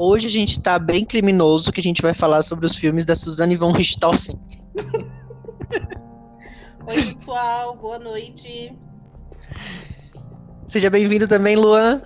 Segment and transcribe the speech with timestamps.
[0.00, 3.16] Hoje a gente tá bem criminoso, que a gente vai falar sobre os filmes da
[3.16, 4.38] Suzanne von Richthofen.
[6.86, 8.78] Oi, pessoal, boa noite.
[10.68, 12.00] Seja bem-vindo também, Luan.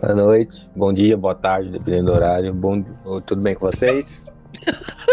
[0.00, 2.52] Boa noite, bom dia, boa tarde, dependendo do horário.
[2.52, 2.82] Bom,
[3.24, 4.24] tudo bem com vocês?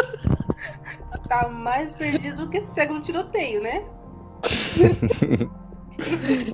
[1.29, 3.83] tá mais perdido do que cego no tiroteio, né?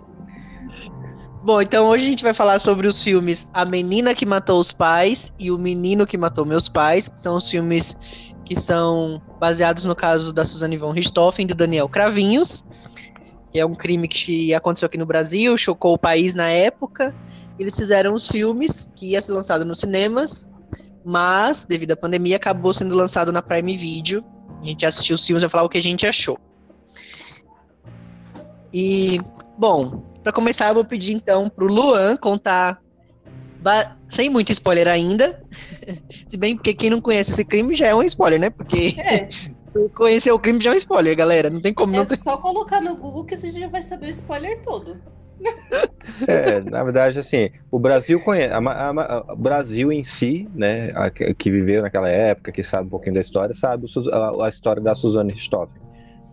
[1.43, 4.71] Bom, então hoje a gente vai falar sobre os filmes A Menina que Matou os
[4.71, 7.97] Pais e O Menino que Matou Meus Pais, que são os filmes
[8.45, 12.63] que são baseados no caso da Suzane von Richthofen e do Daniel Cravinhos,
[13.51, 17.15] que é um crime que aconteceu aqui no Brasil, chocou o país na época.
[17.57, 20.47] Eles fizeram os filmes que ia ser lançado nos cinemas,
[21.03, 24.23] mas devido à pandemia acabou sendo lançado na Prime Video.
[24.61, 26.37] A gente assistiu os filmes e vai falar o que a gente achou.
[28.71, 29.19] E,
[29.57, 32.81] bom, para começar, eu vou pedir então pro Luan contar
[34.07, 35.41] sem muito spoiler ainda.
[36.27, 38.49] Se bem porque quem não conhece esse crime já é um spoiler, né?
[38.49, 39.29] Porque é.
[39.31, 41.49] se conhecer o crime já é um spoiler, galera.
[41.49, 42.17] Não tem como é não ter...
[42.17, 44.99] só colocar no Google que você já vai saber o spoiler todo.
[46.27, 50.93] É, na verdade, assim, o Brasil conhece, a, a, a, o Brasil em si, né,
[51.37, 53.87] que viveu naquela época, que sabe um pouquinho da história, sabe
[54.39, 55.81] a, história da Suzane Richthofen,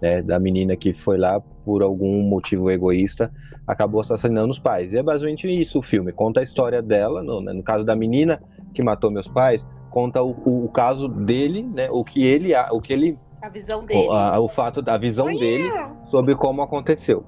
[0.03, 3.31] né, da menina que foi lá por algum motivo egoísta,
[3.67, 4.95] acabou assassinando os pais.
[4.95, 6.13] E é basicamente isso o filme.
[6.13, 8.41] Conta a história dela, no, né, no caso da menina
[8.73, 11.91] que matou meus pais, conta o, o, o, caso dele, né?
[11.91, 15.27] O que ele, o que ele, a visão dele, o, a, o fato da visão
[15.27, 15.71] dele
[16.07, 17.23] sobre como aconteceu.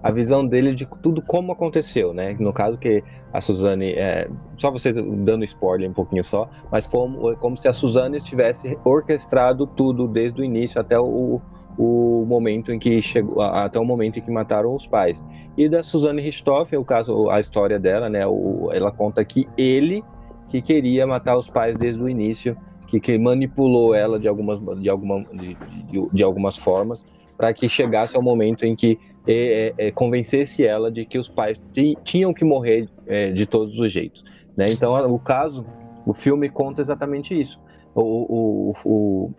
[0.00, 2.36] A visão dele de tudo como aconteceu, né?
[2.38, 3.02] No caso que
[3.32, 7.72] a Suzane, é, só vocês dando spoiler um pouquinho só, mas como, como se a
[7.72, 11.40] Suzane tivesse orquestrado tudo desde o início até o,
[11.78, 15.22] o momento em que chegou até o momento em que mataram os pais.
[15.56, 18.26] E da Suzanne Richthofen, o caso, a história dela, né?
[18.26, 20.04] O, ela conta que ele
[20.48, 22.56] que queria matar os pais desde o início,
[22.88, 27.04] que, que manipulou ela de algumas de, alguma, de, de, de algumas formas
[27.36, 31.58] para que chegasse ao momento em que é, é, convencesse ela de que os pais
[32.04, 34.24] tinham que morrer é, de todos os jeitos.
[34.56, 34.70] Né?
[34.70, 35.64] Então, o caso,
[36.04, 37.60] o filme conta exatamente isso.
[37.94, 39.34] O, o, o,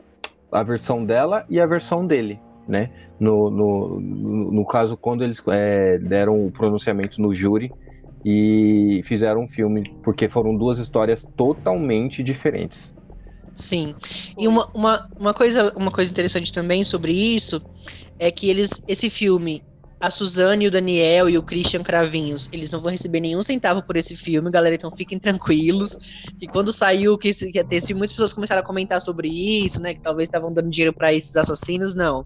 [0.52, 2.90] a versão dela e a versão dele, né?
[3.20, 4.00] No, no,
[4.52, 7.72] no caso, quando eles é, deram o pronunciamento no júri
[8.24, 12.96] e fizeram um filme, porque foram duas histórias totalmente diferentes.
[13.54, 13.96] Sim.
[14.38, 17.62] E uma, uma, uma, coisa, uma coisa interessante também sobre isso
[18.18, 19.62] é que eles, esse filme,
[20.02, 23.96] a Suzane, o Daniel e o Christian Cravinhos, eles não vão receber nenhum centavo por
[23.96, 25.96] esse filme, galera, então fiquem tranquilos.
[26.40, 29.94] Que quando saiu que, ia ter esse, muitas pessoas começaram a comentar sobre isso, né?
[29.94, 32.26] Que talvez estavam dando dinheiro para esses assassinos, não.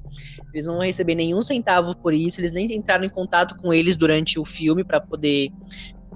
[0.53, 3.97] Eles não vão receber nenhum centavo por isso, eles nem entraram em contato com eles
[3.97, 5.51] durante o filme para poder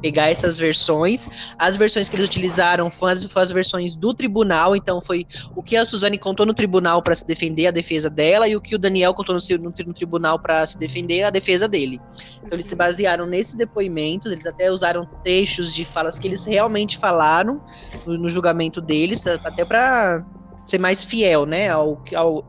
[0.01, 1.27] pegar essas versões.
[1.57, 5.63] As versões que eles utilizaram foram as, foram as versões do tribunal, então foi o
[5.63, 8.75] que a Suzane contou no tribunal para se defender a defesa dela e o que
[8.75, 11.99] o Daniel contou no, no, no tribunal para se defender a defesa dele.
[12.37, 16.97] Então eles se basearam nesses depoimentos, eles até usaram trechos de falas que eles realmente
[16.97, 17.61] falaram
[18.05, 20.25] no, no julgamento deles, até para
[20.69, 22.45] ser mais fiel, né, ao, ao,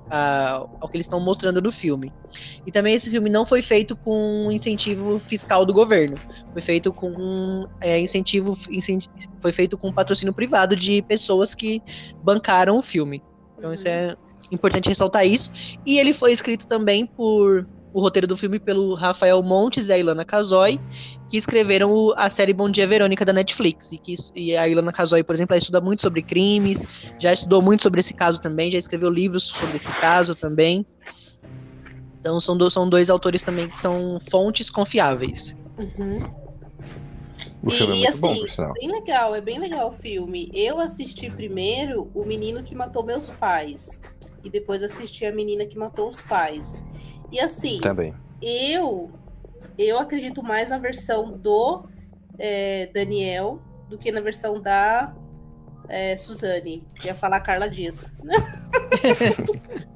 [0.81, 2.12] ao que eles estão mostrando no filme.
[2.66, 6.16] E também esse filme não foi feito com incentivo fiscal do governo,
[6.53, 11.82] foi feito com é, incentivo, incentivo, foi feito com patrocínio privado de pessoas que
[12.22, 13.22] bancaram o filme.
[13.56, 13.75] Então uhum.
[13.75, 14.16] isso é
[14.50, 15.50] importante ressaltar isso.
[15.84, 19.99] E ele foi escrito também por o roteiro do filme pelo Rafael Montes e a
[19.99, 20.81] Ilana Casoy,
[21.28, 23.93] que escreveram a série Bom Dia Verônica da Netflix.
[23.93, 27.61] E, que, e a Ilana Casoy, por exemplo, ela estuda muito sobre crimes, já estudou
[27.62, 30.87] muito sobre esse caso também, já escreveu livros sobre esse caso também.
[32.21, 35.57] Então são, do, são dois autores também que são fontes confiáveis.
[35.78, 36.41] Uhum.
[37.62, 40.51] O filme e, é muito assim, bom, bem legal, é bem legal o filme.
[40.55, 44.01] Eu assisti primeiro O Menino que Matou Meus Pais.
[44.43, 46.83] E depois assisti A Menina que Matou os Pais.
[47.32, 48.14] E assim, Também.
[48.42, 49.10] eu
[49.78, 51.84] eu acredito mais na versão do
[52.38, 55.15] é, Daniel do que na versão da
[55.88, 56.84] é, Suzane.
[57.04, 58.12] Ia falar Carla Dias.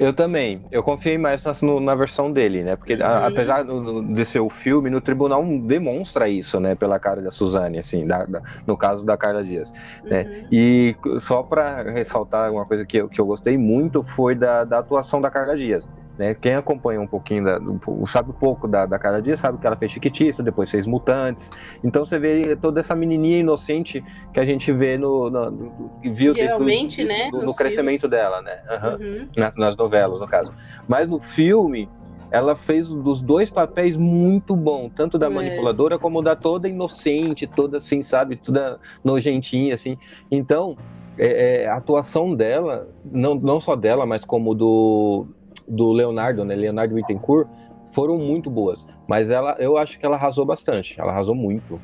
[0.00, 0.64] eu também.
[0.70, 2.76] Eu confiei mais na, na versão dele, né?
[2.76, 3.04] Porque uhum.
[3.04, 6.74] a, apesar de ser o filme, no tribunal demonstra isso, né?
[6.74, 9.72] Pela cara da Suzane, assim, da, da, no caso da Carla Dias.
[10.02, 10.22] Né?
[10.22, 10.48] Uhum.
[10.50, 14.80] E só para ressaltar uma coisa que eu, que eu gostei muito foi da, da
[14.80, 15.88] atuação da Carla Dias.
[16.18, 16.34] Né?
[16.34, 17.60] Quem acompanha um pouquinho, da,
[18.06, 21.50] sabe um pouco da, da Cara Dia, sabe que ela fez Chiquitista, depois fez Mutantes.
[21.82, 25.28] Então você vê toda essa menininha inocente que a gente vê no.
[25.28, 27.30] no, no viu Geralmente, do, né?
[27.32, 28.10] no, no crescimento filmes.
[28.10, 28.62] dela, né?
[28.70, 29.28] Uhum.
[29.36, 29.52] Uhum.
[29.56, 30.52] nas novelas, no caso.
[30.86, 31.88] Mas no filme,
[32.30, 35.30] ela fez dos dois papéis muito bom, tanto da é.
[35.30, 39.96] manipuladora como da toda inocente, toda assim, sabe, toda nojentinha, assim.
[40.30, 40.76] Então,
[41.16, 45.26] é, é, a atuação dela, não, não só dela, mas como do,
[45.66, 47.48] do Leonardo, né, Leonardo Bittencourt,
[47.92, 48.86] foram muito boas.
[49.06, 51.80] Mas ela, eu acho que ela arrasou bastante, ela arrasou muito.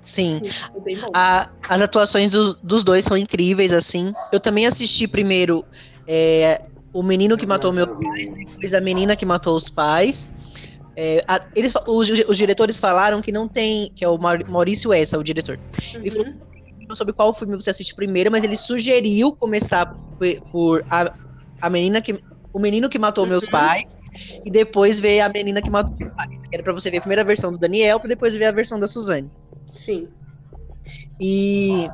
[0.00, 0.50] Sim, Sim
[1.12, 4.14] a, as atuações do, dos dois são incríveis, assim.
[4.32, 5.64] Eu também assisti primeiro
[6.06, 10.32] é, O Menino que Matou Meu Pai, depois A Menina que Matou os Pais.
[10.96, 15.18] É, a, eles, os, os, diretores falaram que não tem, que é o Maurício Essa,
[15.18, 15.58] o diretor.
[15.94, 16.00] Uhum.
[16.02, 21.12] Ele falou sobre qual filme você assiste primeiro, mas ele sugeriu começar por, por a,
[21.60, 22.18] a menina que
[22.52, 23.30] o menino que matou uhum.
[23.30, 23.84] meus pais
[24.44, 26.28] e depois ver a menina que matou meu pai.
[26.52, 28.88] Era para você ver a primeira versão do Daniel para depois ver a versão da
[28.88, 29.30] Suzane.
[29.72, 30.08] Sim.
[31.20, 31.88] E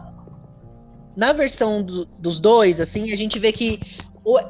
[1.17, 3.81] na versão do, dos dois, assim, a gente vê que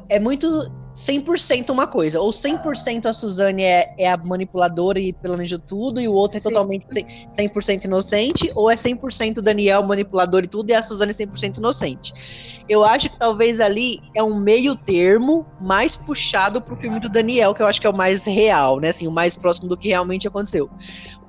[0.08, 2.20] é muito 100% uma coisa.
[2.20, 6.40] Ou 100% a Suzane é, é a manipuladora e planejou tudo, e o outro é
[6.40, 6.48] Sim.
[6.48, 11.14] é totalmente 100% inocente, ou é 100% Daniel manipulador e tudo, e a Suzane é
[11.14, 12.12] 100% inocente.
[12.68, 17.52] Eu acho que talvez ali é um meio termo mais puxado pro filme do Daniel,
[17.52, 18.90] que eu acho que é o mais real, né?
[18.90, 20.70] Assim, o mais próximo do que realmente aconteceu.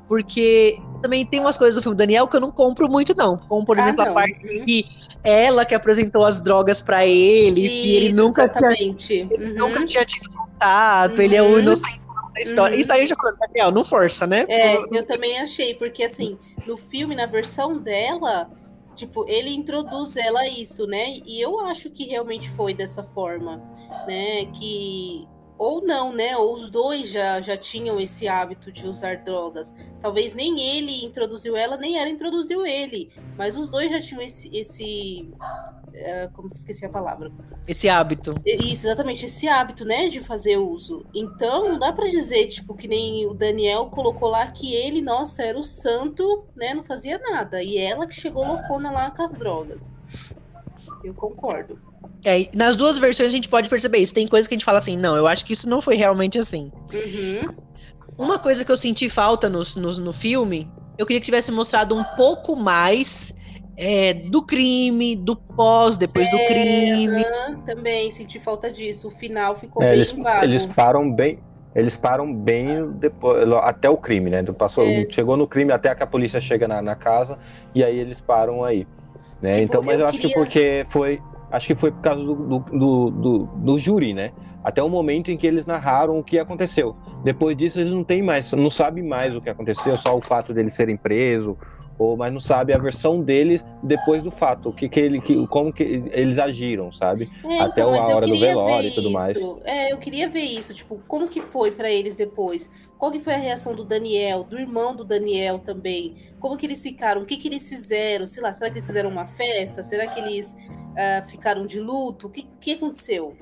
[0.08, 3.38] Porque também tem umas coisas do filme Daniel que eu não compro muito, não.
[3.38, 4.12] Como, por ah, exemplo, não.
[4.12, 4.66] a parte uhum.
[4.66, 4.86] que
[5.24, 9.08] ela que apresentou as drogas para ele, Isso, que ele nunca exatamente.
[9.08, 9.54] tinha, uhum.
[9.54, 11.24] nunca tinha tido contato, uhum.
[11.24, 11.60] ele é o uhum.
[11.60, 12.02] inocente
[12.34, 12.76] da história.
[12.76, 14.48] Isso aí eu já falei, Daniel, não força, né?
[14.50, 18.50] É, eu também achei, porque assim, no filme, na versão dela,
[18.96, 21.20] tipo, ele introduz ela a isso, né?
[21.24, 23.58] E eu acho que realmente foi dessa forma,
[24.08, 24.46] né?
[24.46, 26.36] Que ou não, né?
[26.36, 29.74] Ou os dois já, já tinham esse hábito de usar drogas.
[30.02, 33.10] Talvez nem ele introduziu ela, nem ela introduziu ele.
[33.38, 34.50] Mas os dois já tinham esse.
[34.56, 37.32] esse uh, como esqueci a palavra?
[37.68, 38.36] Esse hábito.
[38.46, 40.10] Isso, exatamente, esse hábito, né?
[40.10, 41.06] De fazer uso.
[41.14, 45.44] Então, não dá para dizer, tipo, que nem o Daniel colocou lá que ele, nossa,
[45.44, 46.74] era o santo, né?
[46.74, 47.64] Não fazia nada.
[47.64, 49.94] E ela que chegou loucona lá com as drogas.
[51.04, 51.80] Eu concordo.
[52.26, 54.14] É, nas duas versões a gente pode perceber isso.
[54.14, 56.40] Tem coisas que a gente fala assim, não, eu acho que isso não foi realmente
[56.40, 56.72] assim.
[56.92, 57.54] Uhum.
[58.18, 60.68] Uma coisa que eu senti falta no, no, no, filme,
[60.98, 63.32] eu queria que tivesse mostrado um pouco mais
[63.78, 67.24] é, do crime, do pós, depois é, do crime.
[67.24, 69.10] Uhum, também senti falta disso.
[69.10, 70.46] O final ficou é, bem eles, vago.
[70.46, 71.40] Eles param bem.
[71.76, 74.42] Eles param bem depois, até o crime, né?
[74.44, 75.06] Passou, é.
[75.10, 77.38] Chegou no crime até que a polícia chega na, na casa
[77.76, 78.88] e aí eles param aí.
[79.42, 79.52] Né?
[79.52, 80.30] Tipo, então, mas eu, eu acho queria...
[80.30, 84.32] que porque foi acho que foi por causa do, do, do, do, do júri, né?
[84.64, 86.96] Até o momento em que eles narraram o que aconteceu.
[87.24, 90.54] Depois disso, eles não têm mais, não sabem mais o que aconteceu, só o fato
[90.54, 91.56] deles serem presos,
[91.98, 95.48] ou mas não sabe a versão deles depois do fato, o que, que ele, que,
[95.48, 97.30] como que eles agiram, sabe?
[97.44, 99.36] É, Até então, a hora do velório e tudo mais.
[99.64, 102.70] É, eu queria ver isso, tipo, como que foi para eles depois?
[102.98, 106.16] Qual que foi a reação do Daniel, do irmão do Daniel também?
[106.40, 107.22] Como que eles ficaram?
[107.22, 108.26] O que que eles fizeram?
[108.26, 109.84] Sei lá, será que eles fizeram uma festa?
[109.84, 110.56] Será que eles
[110.96, 112.28] uh, ficaram de luto?
[112.28, 113.38] O que, que aconteceu?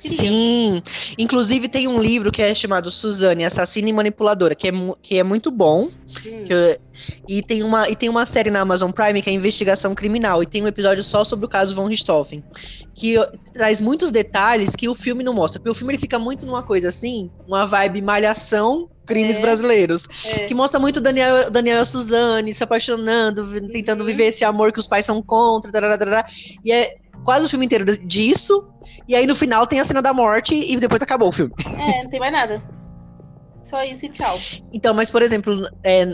[0.00, 0.82] Sim,
[1.16, 5.22] inclusive tem um livro que é chamado Suzane, Assassina e Manipuladora, que é, que é
[5.22, 5.88] muito bom.
[6.26, 6.46] Hum.
[6.48, 6.78] Eu,
[7.28, 10.46] e, tem uma, e tem uma série na Amazon Prime que é Investigação Criminal, e
[10.46, 12.42] tem um episódio só sobre o caso Von Richthofen,
[12.94, 13.14] que
[13.52, 16.62] traz muitos detalhes que o filme não mostra, porque o filme ele fica muito numa
[16.62, 19.40] coisa assim, uma vibe malhação, crimes é.
[19.40, 20.46] brasileiros, é.
[20.46, 24.06] que mostra muito Daniel, Daniel e a Suzane se apaixonando, tentando uhum.
[24.06, 26.26] viver esse amor que os pais são contra, tarará, tarará,
[26.64, 26.94] e é
[27.24, 28.72] quase o filme inteiro disso,
[29.08, 31.52] e aí no final tem a cena da morte e depois acabou o filme.
[31.58, 32.62] É, não tem mais nada.
[33.64, 34.38] Só isso e tchau.
[34.72, 36.06] Então, mas por exemplo, é,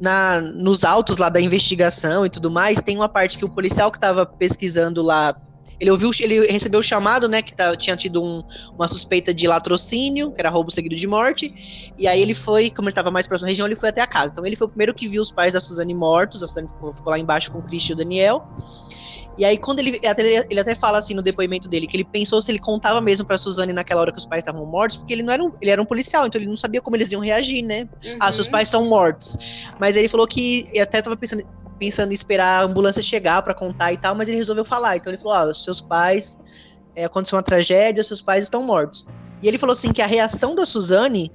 [0.00, 3.90] na, nos autos lá da investigação e tudo mais, tem uma parte que o policial
[3.90, 5.36] que estava pesquisando lá
[5.78, 8.42] ele ouviu, ele recebeu o chamado, né, que tá, tinha tido um,
[8.74, 12.88] uma suspeita de latrocínio, que era roubo seguido de morte, e aí ele foi, como
[12.88, 14.32] ele estava mais próximo da região, ele foi até a casa.
[14.32, 16.94] Então ele foi o primeiro que viu os pais da Suzane mortos, a Suzane ficou,
[16.94, 18.48] ficou lá embaixo com o Christian e o Daniel.
[19.38, 22.40] E aí, quando ele até, ele até fala assim no depoimento dele, que ele pensou
[22.40, 25.22] se ele contava mesmo pra Suzane naquela hora que os pais estavam mortos, porque ele
[25.22, 27.62] não era um, ele era um policial, então ele não sabia como eles iam reagir,
[27.62, 27.88] né?
[28.04, 28.16] Uhum.
[28.18, 29.36] Ah, seus pais estão mortos.
[29.78, 31.42] Mas ele falou que até tava pensando,
[31.78, 34.96] pensando em esperar a ambulância chegar para contar e tal, mas ele resolveu falar.
[34.96, 36.38] Então ele falou: ah, seus pais.
[36.98, 39.06] É, aconteceu uma tragédia, seus pais estão mortos.
[39.42, 41.30] E ele falou assim que a reação da Suzane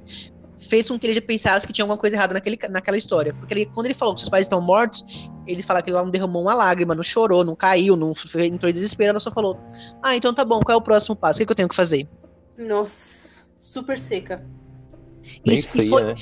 [0.70, 3.34] fez com que ele já pensasse que tinha alguma coisa errada naquele, naquela história.
[3.34, 5.04] Porque ele, quando ele falou que seus pais estão mortos,
[5.48, 8.74] ele fala que ele não derramou uma lágrima, não chorou, não caiu, não entrou em
[8.74, 9.60] desespero, ela só falou:
[10.04, 11.38] Ah, então tá bom, qual é o próximo passo?
[11.38, 12.08] O que, que eu tenho que fazer?
[12.58, 14.46] Nossa, super seca.
[15.46, 16.16] Isso, e, foi, né?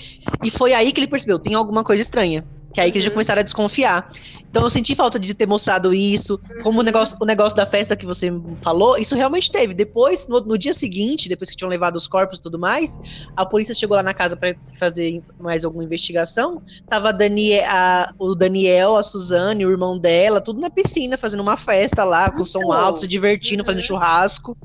[0.44, 2.46] e foi aí que ele percebeu: tem alguma coisa estranha.
[2.74, 3.16] Que é aí que eles já uhum.
[3.16, 4.10] começaram a desconfiar.
[4.50, 6.40] Então eu senti falta de ter mostrado isso.
[6.64, 9.74] Como o negócio, o negócio da festa que você falou, isso realmente teve.
[9.74, 13.00] Depois, no, no dia seguinte, depois que tinham levado os corpos e tudo mais,
[13.36, 16.62] a polícia chegou lá na casa para fazer mais alguma investigação.
[16.88, 21.42] Tava a Daniel, a, o Daniel, a Suzane, o irmão dela, tudo na piscina, fazendo
[21.42, 23.66] uma festa lá, com som alto, se divertindo, uhum.
[23.66, 24.58] fazendo churrasco.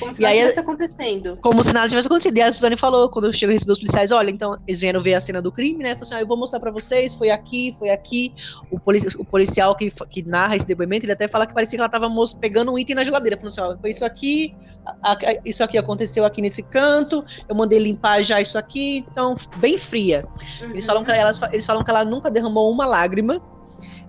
[0.00, 1.38] Como se nada tivesse acontecendo.
[1.40, 2.36] Como se nada tivesse acontecido.
[2.38, 5.14] E a Suzane falou, quando chegou a receber os policiais, olha, então, eles vieram ver
[5.14, 5.90] a cena do crime, né?
[5.90, 7.47] Falou assim, ah, eu vou mostrar para vocês, foi aqui,
[7.78, 8.34] foi aqui.
[8.70, 11.80] O, policia, o policial que, que narra esse depoimento, ele até fala que parecia que
[11.80, 12.08] ela tava
[12.40, 14.54] pegando um item na geladeira, falando assim, ó, foi isso aqui,
[15.02, 19.36] a, a, isso aqui aconteceu aqui nesse canto, eu mandei limpar já isso aqui, então,
[19.56, 20.24] bem fria.
[20.62, 20.70] Uhum.
[20.70, 23.40] Eles, falam que ela, eles falam que ela nunca derramou uma lágrima,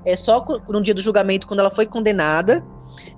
[0.05, 2.63] é só no dia do julgamento, quando ela foi condenada,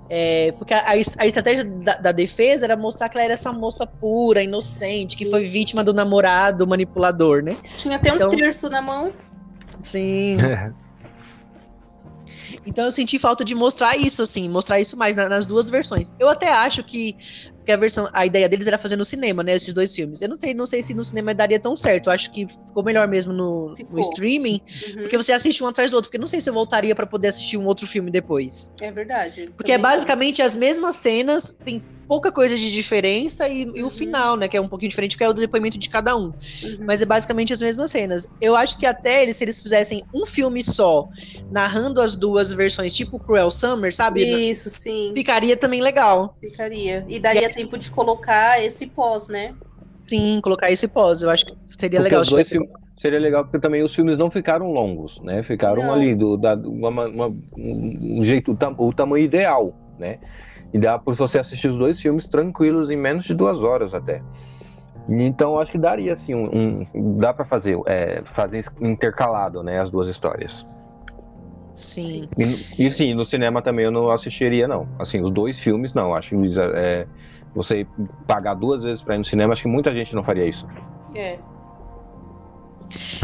[0.10, 3.88] é, porque a, a estratégia da, da, defesa era mostrar que ela era essa moça
[3.88, 7.56] pura, inocente, que foi vítima do namorado manipulador, né?
[7.78, 9.14] Tinha até um então, terço na mão.
[9.84, 10.38] Sim.
[12.66, 16.12] Então eu senti falta de mostrar isso, assim, mostrar isso mais na, nas duas versões.
[16.20, 17.16] Eu até acho que,
[17.72, 19.56] que a versão, a ideia deles era fazer no cinema, né?
[19.56, 20.22] Esses dois filmes.
[20.22, 22.08] Eu não sei, não sei se no cinema daria tão certo.
[22.08, 25.02] Eu acho que ficou melhor mesmo no, no streaming, uhum.
[25.02, 26.10] porque você assiste um atrás do outro.
[26.10, 28.72] Porque não sei se eu voltaria para poder assistir um outro filme depois.
[28.82, 29.52] É verdade.
[29.56, 33.90] Porque é basicamente as mesmas cenas, tem pouca coisa de diferença e, e, o uhum.
[33.90, 34.46] final, né?
[34.50, 36.26] Que é um pouquinho diferente, que é o depoimento de cada um.
[36.26, 36.80] Uhum.
[36.82, 38.28] Mas é basicamente as mesmas cenas.
[38.42, 41.08] Eu acho que até eles, se eles fizessem um filme só,
[41.50, 44.26] narrando as duas versões, tipo Cruel Summer, sabe?
[44.50, 45.14] Isso, sim.
[45.16, 46.36] Ficaria também legal.
[46.42, 47.06] Ficaria.
[47.08, 49.54] E daria e tempo de colocar esse pós, né?
[50.08, 51.22] Sim, colocar esse pós.
[51.22, 52.22] Eu acho que seria porque legal.
[52.22, 55.44] Os dois filmes, seria legal porque também os filmes não ficaram longos, né?
[55.44, 55.94] Ficaram não.
[55.94, 60.20] ali do da, uma, uma, um jeito o, o tamanho ideal, né?
[60.74, 64.22] E dá para você assistir os dois filmes tranquilos em menos de duas horas até.
[65.10, 69.90] Então acho que daria assim um, um dá para fazer é, fazer intercalado, né, as
[69.90, 70.66] duas histórias.
[71.74, 72.28] Sim.
[72.38, 74.88] E, e sim, no cinema também eu não assistiria não.
[75.00, 76.14] Assim, os dois filmes não.
[76.14, 77.08] Acho que é,
[77.54, 77.86] você
[78.28, 80.66] pagar duas vezes para ir no cinema, acho que muita gente não faria isso.
[81.16, 81.40] É.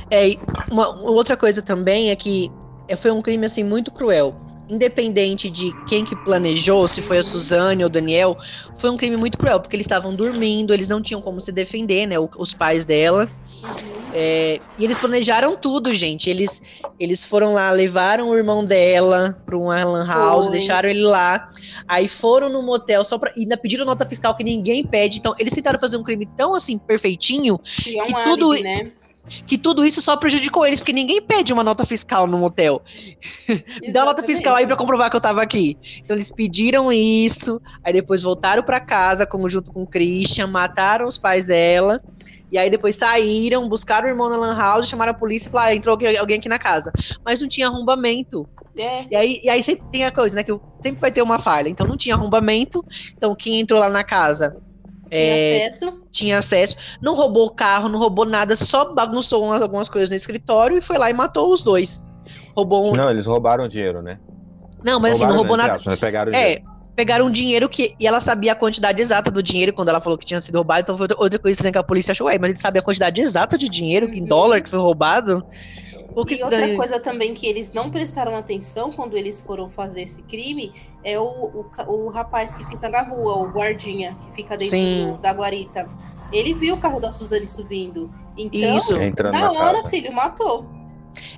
[0.09, 0.35] É,
[0.71, 2.51] uma outra coisa também é que
[2.97, 4.35] foi um crime assim muito cruel
[4.69, 8.37] independente de quem que planejou, se foi a Suzane ou o Daniel,
[8.75, 12.05] foi um crime muito cruel, porque eles estavam dormindo, eles não tinham como se defender,
[12.05, 13.29] né, os pais dela.
[14.13, 16.29] É, e eles planejaram tudo, gente.
[16.29, 16.61] Eles,
[16.99, 20.57] eles foram lá, levaram o irmão dela para um lan house, foi.
[20.57, 21.49] deixaram ele lá.
[21.87, 25.19] Aí foram no motel só para ainda pediram nota fiscal que ninguém pede.
[25.19, 28.91] Então, eles tentaram fazer um crime tão assim perfeitinho que, é um que tudo né?
[29.45, 32.81] Que tudo isso só prejudicou eles, porque ninguém pede uma nota fiscal no motel.
[33.91, 35.77] Dá uma nota fiscal aí para comprovar que eu tava aqui.
[35.99, 41.07] Então eles pediram isso, aí depois voltaram para casa, como junto com o Christian, mataram
[41.07, 42.01] os pais dela.
[42.51, 45.71] E aí depois saíram, buscaram o irmão na Lan House, chamaram a polícia e falaram:
[45.71, 46.91] ah, entrou alguém aqui na casa.
[47.23, 48.47] Mas não tinha arrombamento.
[48.77, 49.05] É.
[49.09, 50.43] E, aí, e aí sempre tem a coisa, né?
[50.43, 51.67] Que sempre vai ter uma falha.
[51.67, 52.85] Então não tinha arrombamento.
[53.17, 54.55] Então quem entrou lá na casa
[55.09, 56.01] tinha é, acesso.
[56.11, 56.75] Tinha acesso.
[57.01, 61.09] Não roubou carro, não roubou nada, só bagunçou algumas coisas no escritório e foi lá
[61.09, 62.05] e matou os dois.
[62.55, 62.95] Roubou um...
[62.95, 64.19] Não, eles roubaram dinheiro, né?
[64.83, 65.81] Não, mas roubaram, assim, não roubou nada.
[65.85, 65.95] Né?
[65.95, 66.63] Pegaram é, dinheiro.
[66.95, 67.95] pegaram um dinheiro que.
[67.99, 70.81] E ela sabia a quantidade exata do dinheiro quando ela falou que tinha sido roubado.
[70.81, 72.27] Então foi outra coisa estranha que a polícia achou.
[72.27, 74.11] Ué, mas ele sabia a quantidade exata de dinheiro, uhum.
[74.11, 75.43] que em dólar que foi roubado
[76.25, 76.61] e estranho.
[76.61, 80.71] outra coisa também que eles não prestaram atenção quando eles foram fazer esse crime
[81.03, 85.17] é o, o, o rapaz que fica na rua, o guardinha, que fica dentro do,
[85.19, 85.87] da guarita.
[86.31, 88.11] Ele viu o carro da Suzane subindo.
[88.37, 88.93] Então, Isso.
[89.31, 89.89] na hora, casa.
[89.89, 90.77] filho, matou.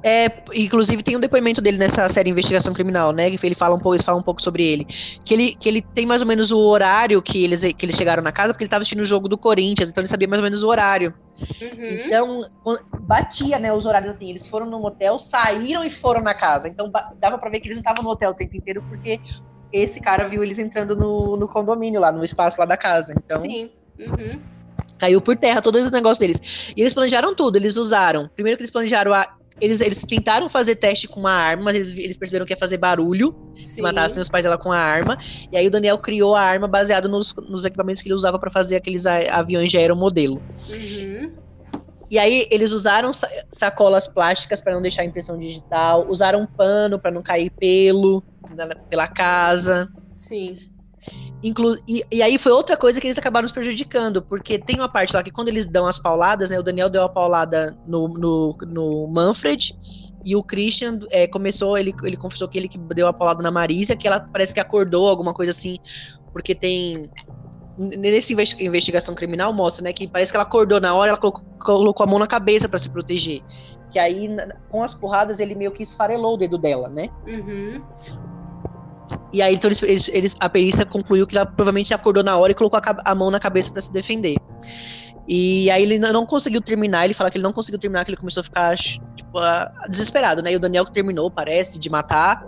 [0.03, 3.29] É, inclusive tem um depoimento dele nessa série Investigação Criminal, né?
[3.29, 4.85] Que ele fala um pouco, eles falam um pouco sobre ele.
[5.23, 8.21] Que ele, que ele tem mais ou menos o horário que eles, que eles chegaram
[8.21, 10.43] na casa, porque ele estava assistindo o jogo do Corinthians, então ele sabia mais ou
[10.43, 11.13] menos o horário.
[11.61, 11.99] Uhum.
[12.05, 12.41] Então,
[13.01, 14.29] batia, né, os horários assim.
[14.29, 16.67] Eles foram no motel, saíram e foram na casa.
[16.67, 19.19] Então dava para ver que eles não estavam no hotel o tempo inteiro, porque
[19.71, 23.13] esse cara viu eles entrando no, no condomínio lá, no espaço lá da casa.
[23.17, 23.39] Então.
[23.39, 23.71] Sim.
[23.99, 24.39] Uhum.
[24.97, 26.73] Caiu por terra todos os negócios deles.
[26.75, 27.55] E eles planejaram tudo.
[27.55, 28.29] Eles usaram.
[28.35, 31.91] Primeiro que eles planejaram a eles, eles tentaram fazer teste com uma arma, mas eles,
[31.97, 33.65] eles perceberam que ia fazer barulho Sim.
[33.65, 35.17] se matassem os pais dela com a arma.
[35.51, 38.49] E aí o Daniel criou a arma baseado nos, nos equipamentos que ele usava para
[38.49, 40.41] fazer aqueles aviões de aeromodelo.
[40.69, 41.31] Uhum.
[42.09, 43.11] E aí eles usaram
[43.49, 48.23] sacolas plásticas para não deixar impressão digital, usaram pano para não cair pelo
[48.55, 49.87] na, pela casa.
[50.15, 50.57] Sim.
[51.41, 54.89] Inclu e, e, aí foi outra coisa que eles acabaram nos prejudicando, porque tem uma
[54.89, 56.59] parte lá que quando eles dão as pauladas, né?
[56.59, 59.73] O Daniel deu a paulada no, no, no Manfred
[60.25, 63.51] e o Christian é, começou, ele, ele confessou que ele que deu a paulada na
[63.51, 65.77] Marisa, que ela parece que acordou, alguma coisa assim,
[66.33, 67.09] porque tem
[67.79, 72.03] nessa investigação criminal mostra, né, que parece que ela acordou na hora, ela colocou, colocou
[72.03, 73.41] a mão na cabeça para se proteger.
[73.89, 74.29] Que aí,
[74.69, 77.09] com as porradas, ele meio que esfarelou o dedo dela, né?
[77.25, 77.81] Uhum.
[79.31, 82.55] E aí, então, eles, eles, a perícia concluiu que ela provavelmente acordou na hora e
[82.55, 84.37] colocou a, a mão na cabeça para se defender.
[85.27, 88.17] E aí ele não conseguiu terminar, ele fala que ele não conseguiu terminar, que ele
[88.17, 89.39] começou a ficar tipo,
[89.87, 90.51] desesperado, né?
[90.51, 92.47] E o Daniel que terminou, parece, de matar.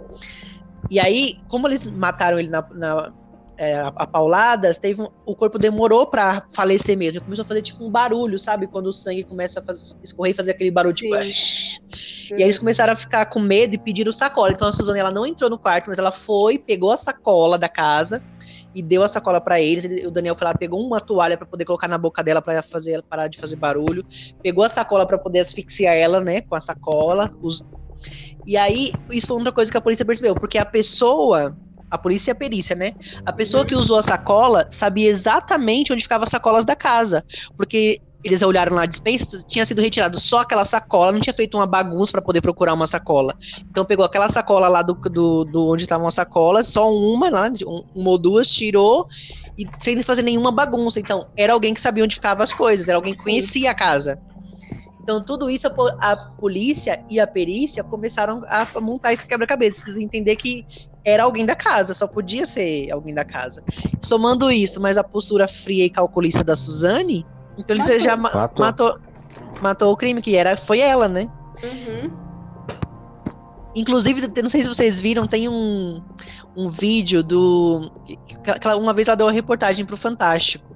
[0.90, 3.14] E aí, como eles mataram ele na, na
[3.62, 7.18] é, a, a, pauladas, teve um, o corpo demorou para falecer mesmo.
[7.18, 8.66] Ele começou a fazer tipo um barulho, sabe?
[8.66, 11.32] Quando o sangue começa a fazer, escorrer e fazer aquele barulho tipo, Sim.
[11.32, 12.32] tipo.
[12.32, 14.52] E aí eles começaram a ficar com medo e pediram sacola.
[14.52, 17.70] Então a Suzana ela não entrou no quarto, mas ela foi, pegou a sacola da
[17.70, 18.24] casa
[18.74, 20.08] e deu a sacola para eles.
[20.08, 23.04] O Daniel foi lá, pegou uma toalha para poder colocar na boca dela para fazer
[23.04, 24.04] parar de fazer barulho.
[24.42, 27.32] Pegou a sacola para poder asfixiar ela, né, com a sacola.
[27.40, 27.62] Os...
[28.44, 31.56] E aí, isso foi outra coisa que a polícia percebeu, porque a pessoa
[31.92, 32.94] a polícia e a perícia, né?
[33.26, 37.24] A pessoa que usou a sacola sabia exatamente onde ficavam as sacolas da casa,
[37.58, 41.58] porque eles olharam lá a dispensa, tinha sido retirado só aquela sacola, não tinha feito
[41.58, 43.36] uma bagunça para poder procurar uma sacola.
[43.70, 47.52] Então pegou aquela sacola lá do, do, do onde estavam as sacolas, só uma, lá,
[47.96, 49.08] uma ou duas, tirou
[49.58, 51.00] e sem fazer nenhuma bagunça.
[51.00, 54.20] Então era alguém que sabia onde ficavam as coisas, era alguém que conhecia a casa.
[55.04, 60.36] Então, tudo isso a, a, polícia e a perícia começaram a montar esse quebra-cabeça, entender
[60.36, 60.66] que
[61.04, 63.64] era alguém da casa, só podia ser alguém da casa.
[64.02, 67.26] Somando isso, mas a postura fria e calculista da Suzane,
[67.58, 68.66] então ele já matou.
[68.66, 69.00] matou.
[69.62, 71.28] matou o crime, que era, foi ela, né?
[71.64, 72.21] Uhum.
[73.76, 76.02] Inclusive, não sei se vocês viram, tem um,
[76.56, 77.92] um vídeo do.
[78.78, 80.72] Uma vez ela deu uma reportagem pro Fantástico.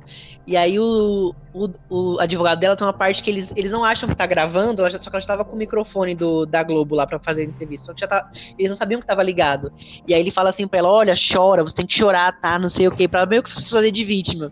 [0.47, 4.07] E aí o, o, o, advogado dela tem uma parte que eles, eles não acham
[4.07, 6.93] que tá gravando, ela já, só que ela estava com o microfone do, da Globo
[6.93, 7.87] lá para fazer a entrevista.
[7.87, 9.73] Só que já tá, eles não sabiam que tava ligado.
[10.07, 12.59] E aí ele fala assim pra ela: olha, chora, você tem que chorar, tá?
[12.59, 14.51] Não sei o quê, pra meio que fazer de vítima.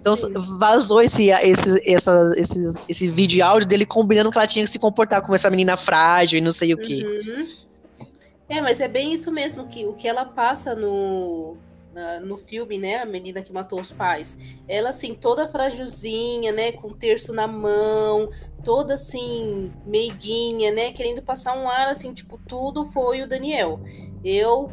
[0.00, 0.32] Então Sim.
[0.58, 4.70] vazou esse, esse, essa, esse, esse vídeo e áudio dele combinando que ela tinha que
[4.70, 7.04] se comportar como essa menina frágil e não sei o quê.
[7.04, 7.63] Uhum.
[8.48, 11.56] É, mas é bem isso mesmo, que o que ela passa no
[12.24, 14.36] no filme, né, a menina que matou os pais,
[14.66, 18.28] ela assim, toda frágilzinha, né, com o terço na mão,
[18.64, 23.78] toda assim, meiguinha, né, querendo passar um ar assim, tipo, tudo foi o Daniel.
[24.24, 24.70] Eu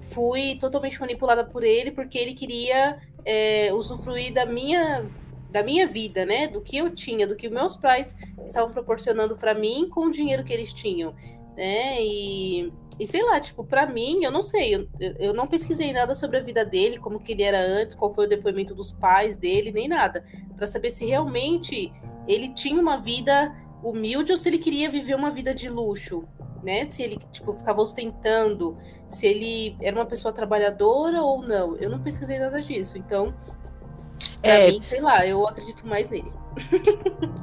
[0.00, 5.06] fui totalmente manipulada por ele porque ele queria é, usufruir da minha
[5.50, 9.52] da minha vida, né, do que eu tinha, do que meus pais estavam proporcionando para
[9.52, 11.14] mim com o dinheiro que eles tinham,
[11.56, 14.88] né, e e sei lá, tipo, para mim, eu não sei, eu,
[15.18, 18.26] eu não pesquisei nada sobre a vida dele, como que ele era antes, qual foi
[18.26, 20.24] o depoimento dos pais dele, nem nada,
[20.56, 21.92] para saber se realmente
[22.28, 26.22] ele tinha uma vida humilde ou se ele queria viver uma vida de luxo,
[26.62, 26.88] né?
[26.90, 31.76] Se ele, tipo, ficava ostentando, se ele era uma pessoa trabalhadora ou não.
[31.76, 33.34] Eu não pesquisei nada disso, então,
[34.42, 34.70] é...
[34.70, 36.32] mim, sei lá, eu acredito mais nele.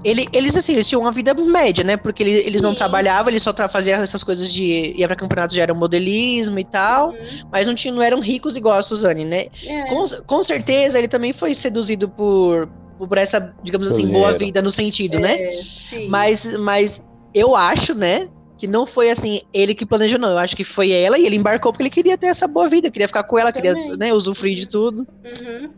[0.03, 1.97] Ele, eles, assim, eles tinham uma vida média, né?
[1.97, 5.73] Porque ele, eles não trabalhavam, eles só faziam essas coisas de ia para campeonatos de
[5.73, 7.49] modelismo e tal, uhum.
[7.51, 9.47] mas não, tinham, não eram ricos igual a Suzane, né?
[9.65, 9.89] É.
[9.89, 14.71] Com, com certeza ele também foi seduzido por, por essa, digamos assim, boa vida no
[14.71, 15.35] sentido, né?
[15.35, 15.63] é, né?
[15.77, 16.07] Sim.
[16.07, 18.29] Mas, mas eu acho, né?
[18.57, 20.31] Que não foi assim, ele que planejou, não.
[20.31, 22.91] Eu acho que foi ela e ele embarcou porque ele queria ter essa boa vida,
[22.91, 25.07] queria ficar com ela, queria né, usufruir de tudo.
[25.23, 25.69] Uhum.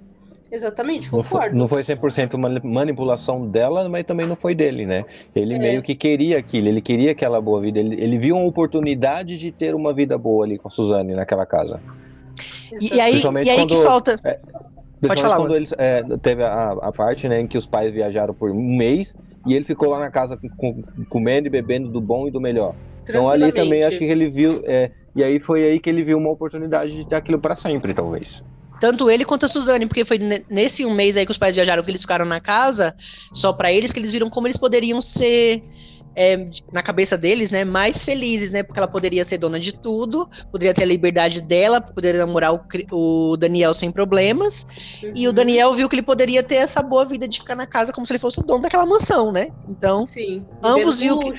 [0.52, 1.56] Exatamente, concordo.
[1.56, 5.06] Não foi, não foi 100% manipulação dela, mas também não foi dele, né?
[5.34, 5.60] Ele é.
[5.60, 9.50] meio que queria aquilo, ele queria aquela boa vida, ele, ele viu uma oportunidade de
[9.50, 11.80] ter uma vida boa ali com a Suzane naquela casa.
[12.74, 14.16] E, e aí, e aí quando, que falta...
[14.26, 14.40] É,
[15.08, 15.38] Pode falar.
[15.38, 18.78] Quando eles, é, teve a, a parte né, em que os pais viajaram por um
[18.78, 19.16] mês
[19.48, 22.76] e ele ficou lá na casa com, comendo e bebendo do bom e do melhor.
[23.04, 24.62] Então ali também acho que ele viu...
[24.66, 27.94] É, e aí foi aí que ele viu uma oportunidade de ter aquilo para sempre,
[27.94, 28.44] talvez.
[28.82, 30.18] Tanto ele quanto a Suzane, porque foi
[30.50, 32.96] nesse um mês aí que os pais viajaram, que eles ficaram na casa,
[33.32, 35.64] só para eles, que eles viram como eles poderiam ser.
[36.14, 40.30] É, na cabeça deles, né, mais felizes, né, porque ela poderia ser dona de tudo,
[40.52, 44.66] poderia ter a liberdade dela, poderia namorar o, o Daniel sem problemas,
[45.02, 45.14] uhum.
[45.16, 47.94] e o Daniel viu que ele poderia ter essa boa vida de ficar na casa
[47.94, 49.52] como se ele fosse o dono daquela mansão, né?
[49.70, 51.32] Então, Sim, ambos viram que,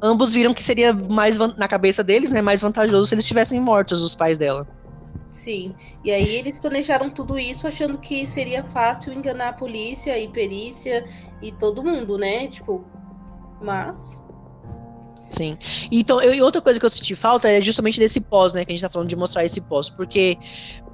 [0.00, 4.04] ambos viram que seria mais na cabeça deles, né, mais vantajoso se eles estivessem mortos
[4.04, 4.64] os pais dela.
[5.36, 5.74] Sim.
[6.02, 11.04] E aí eles planejaram tudo isso achando que seria fácil enganar a polícia e perícia
[11.42, 12.48] e todo mundo, né?
[12.48, 12.82] Tipo,
[13.60, 14.24] mas
[15.28, 15.58] Sim.
[15.92, 18.64] Então, eu, e outra coisa que eu senti falta é justamente desse pós, né?
[18.64, 19.90] Que a gente tá falando de mostrar esse pós.
[19.90, 20.38] Porque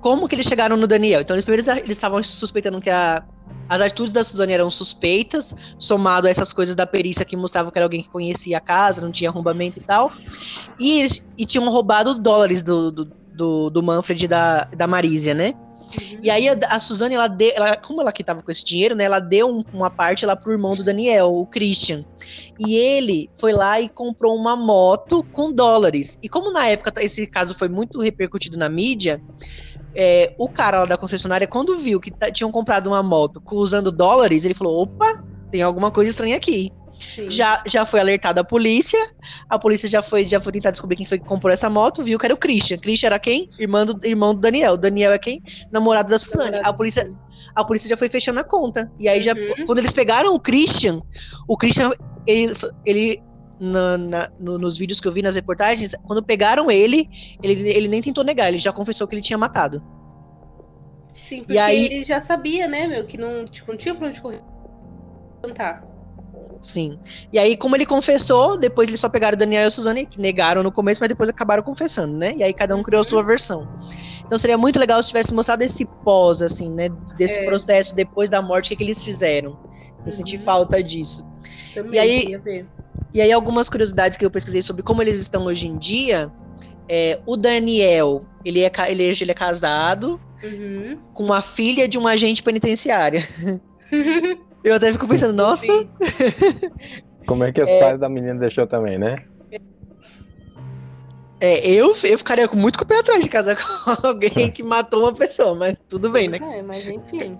[0.00, 1.20] como que eles chegaram no Daniel?
[1.20, 3.22] Então, eles primeiro eles estavam suspeitando que a,
[3.68, 7.78] as atitudes da Suzane eram suspeitas, somado a essas coisas da perícia que mostravam que
[7.78, 10.10] era alguém que conhecia a casa, não tinha arrombamento e tal.
[10.80, 11.06] E,
[11.38, 15.54] e tinham roubado dólares do, do do, do Manfred e da, da Marísia, né?
[16.00, 16.18] Uhum.
[16.22, 18.94] E aí a, a Suzane, ela, deu, ela como ela que tava com esse dinheiro,
[18.94, 19.04] né?
[19.04, 22.04] Ela deu um, uma parte lá pro irmão do Daniel, o Christian.
[22.58, 26.18] E ele foi lá e comprou uma moto com dólares.
[26.22, 29.20] E como na época esse caso foi muito repercutido na mídia,
[29.94, 34.44] é, o cara lá da concessionária, quando viu que tinham comprado uma moto usando dólares,
[34.44, 36.72] ele falou: opa, tem alguma coisa estranha aqui.
[37.28, 38.98] Já, já foi alertada a polícia.
[39.48, 42.18] A polícia já foi, já foi tentar descobrir quem foi que comprou essa moto, viu
[42.18, 42.78] que era o Christian.
[42.78, 43.48] Christian era quem?
[43.58, 44.76] Irmão do, irmão do Daniel.
[44.76, 45.42] Daniel é quem?
[45.70, 46.60] Namorado da Suzane.
[46.62, 47.10] a polícia,
[47.54, 48.90] a polícia já foi fechando a conta.
[48.98, 49.22] E aí, uhum.
[49.22, 49.34] já,
[49.66, 51.02] quando eles pegaram o Christian,
[51.48, 51.92] o Christian,
[52.26, 52.52] ele,
[52.84, 53.22] ele
[53.60, 57.08] na, na, no, nos vídeos que eu vi nas reportagens, quando pegaram ele,
[57.42, 59.82] ele, ele nem tentou negar, ele já confessou que ele tinha matado.
[61.16, 64.08] Sim, porque e aí, ele já sabia, né, meu, que não, tipo, não tinha pra
[64.08, 64.42] onde correr.
[65.54, 65.84] Tá.
[66.62, 66.96] Sim.
[67.32, 70.20] E aí, como ele confessou, depois eles só pegaram o Daniel e a Suzane, que
[70.20, 72.34] negaram no começo, mas depois acabaram confessando, né?
[72.36, 73.26] E aí cada um criou a sua uhum.
[73.26, 73.68] versão.
[74.24, 76.88] Então seria muito legal se tivesse mostrado esse pós, assim, né?
[77.18, 77.44] Desse é.
[77.44, 79.50] processo depois da morte, o que, que eles fizeram.
[79.50, 80.12] Eu uhum.
[80.12, 81.28] senti falta disso.
[81.74, 82.64] Também e aí.
[83.14, 86.32] E aí, algumas curiosidades que eu pesquisei sobre como eles estão hoje em dia.
[86.88, 90.98] É, o Daniel, ele é, ele, ele é casado uhum.
[91.12, 93.22] com uma filha de um agente penitenciária.
[94.64, 95.66] Eu até fico pensando, nossa.
[97.26, 97.80] Como é que os é...
[97.80, 99.24] pais da menina deixou também, né?
[101.40, 105.00] É, eu, eu ficaria muito com o pé atrás de casar com alguém que matou
[105.00, 106.38] uma pessoa, mas tudo bem, né?
[106.40, 107.36] É, mas enfim.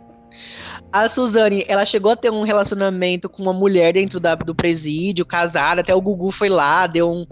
[0.91, 5.25] A Suzane, ela chegou a ter um relacionamento com uma mulher dentro da, do presídio,
[5.25, 7.27] casaram, até o Gugu foi lá, deu um,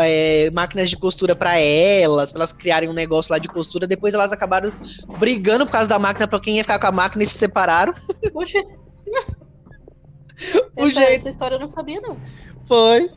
[0.00, 3.86] é, máquinas de costura para elas, pra elas criarem um negócio lá de costura.
[3.86, 4.72] Depois elas acabaram
[5.18, 7.92] brigando por causa da máquina pra quem ia ficar com a máquina e se separaram.
[8.32, 8.62] Poxa.
[10.76, 11.12] Essa, jeito...
[11.12, 12.16] essa história eu não sabia, não.
[12.64, 13.10] Foi.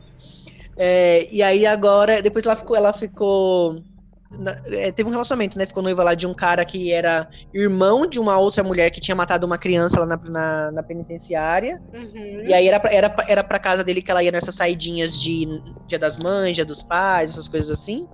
[0.76, 3.82] É, e aí agora, depois ela ficou, ela ficou.
[4.30, 5.66] Na, é, teve um relacionamento, né?
[5.66, 9.14] Ficou noiva lá de um cara que era irmão de uma outra mulher que tinha
[9.14, 11.78] matado uma criança lá na, na, na penitenciária.
[11.92, 12.46] Uhum.
[12.46, 15.46] E aí era pra, era, era pra casa dele que ela ia nessas saidinhas de
[15.86, 18.06] Dia das Mães, Dia dos Pais, essas coisas assim.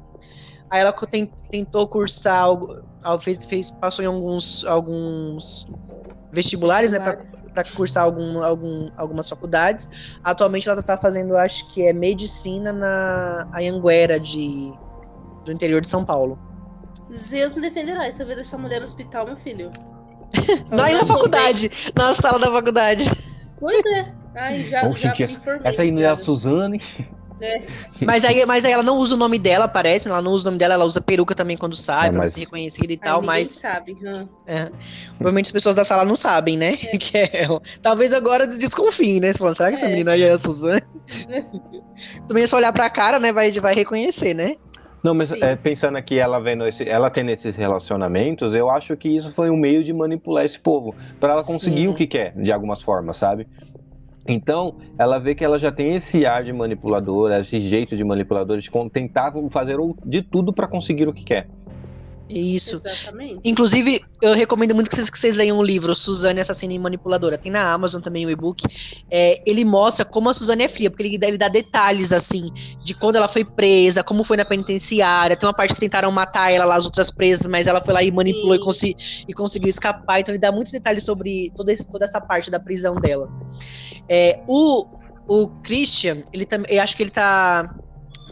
[0.70, 0.94] Aí ela
[1.50, 2.82] tentou cursar algo,
[3.20, 5.66] fez, fez, passou em alguns, alguns
[6.32, 10.18] vestibulares, né, para cursar algum, algum, algumas faculdades.
[10.22, 14.72] Atualmente ela está fazendo, acho que é medicina na Anhanguera de
[15.44, 16.38] do interior de São Paulo.
[17.10, 19.72] Zeus defenderá, essa vez deixar a mulher no hospital, meu filho.
[20.70, 23.10] Lá na faculdade, na sala da faculdade.
[23.58, 24.12] Pois é.
[24.36, 25.62] Ai, já, já me informei.
[25.64, 26.80] Essa aí não é a Suzane.
[27.40, 27.62] É.
[28.04, 30.08] Mas, aí, mas aí ela não usa o nome dela, parece.
[30.08, 32.32] Ela não usa o nome dela, ela usa peruca também quando sai, é, pra mas...
[32.32, 33.50] ser reconhecida e tal, mas.
[33.50, 33.96] sabe.
[34.00, 34.28] Hum.
[34.46, 34.70] É.
[35.16, 36.78] Provavelmente as pessoas da sala não sabem, né?
[36.92, 36.96] É.
[36.98, 37.60] que é ela.
[37.82, 39.32] Talvez agora desconfiem, né?
[39.32, 39.88] Você falando, será que essa é.
[39.88, 40.82] menina aí é a Suzane?
[42.28, 43.32] também é só olhar pra cara, né?
[43.32, 44.54] Vai, vai reconhecer, né?
[45.02, 49.08] Não, mas é, pensando aqui, ela vendo esse, ela tendo esses relacionamentos, eu acho que
[49.08, 51.88] isso foi um meio de manipular esse povo para ela conseguir Sim.
[51.88, 53.46] o que quer, de algumas formas, sabe?
[54.28, 58.60] Então, ela vê que ela já tem esse ar de manipuladora, esse jeito de manipuladora,
[58.60, 61.48] de tentar fazer de tudo para conseguir o que quer.
[62.28, 62.74] Isso.
[62.74, 63.40] Exatamente.
[63.48, 67.38] Inclusive, eu recomendo muito que vocês, que vocês leiam o livro Suzane Assassina e Manipuladora.
[67.38, 68.62] Tem na Amazon também o e-book.
[69.10, 72.50] É, ele mostra como a Suzane é fria, porque ele, ele, dá detalhes, assim,
[72.84, 75.36] de quando ela foi presa, como foi na penitenciária.
[75.36, 78.02] Tem uma parte que tentaram matar ela lá, as outras presas, mas ela foi lá
[78.02, 80.20] e manipulou e, consegui, e, conseguiu escapar.
[80.20, 83.28] Então ele dá muitos detalhes sobre toda, esse, toda essa parte da prisão dela.
[84.08, 84.86] É, o,
[85.26, 87.74] o Christian, ele também, eu acho que ele tá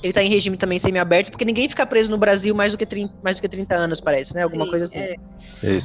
[0.02, 2.87] ele tá em regime também semi-aberto, porque ninguém fica preso no Brasil mais do que
[2.87, 4.42] 30, mais do que 30 anos, parece, né?
[4.42, 4.98] Alguma Sim, coisa assim.
[4.98, 5.16] É.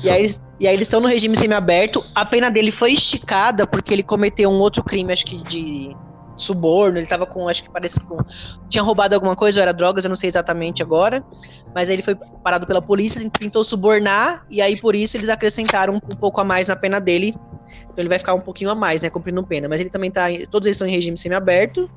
[0.03, 2.03] E aí, eles, e aí eles estão no regime semi-aberto.
[2.13, 5.95] A pena dele foi esticada porque ele cometeu um outro crime, acho que de
[6.41, 8.17] suborno, ele tava com, acho que parece com.
[8.69, 11.23] Tinha roubado alguma coisa, ou era drogas, eu não sei exatamente agora.
[11.73, 15.93] Mas aí ele foi parado pela polícia, tentou subornar, e aí por isso eles acrescentaram
[15.95, 17.35] um, um pouco a mais na pena dele.
[17.83, 19.09] Então ele vai ficar um pouquinho a mais, né?
[19.09, 19.69] Cumprindo pena.
[19.69, 20.27] Mas ele também tá.
[20.49, 21.89] Todos eles estão em regime semi-aberto.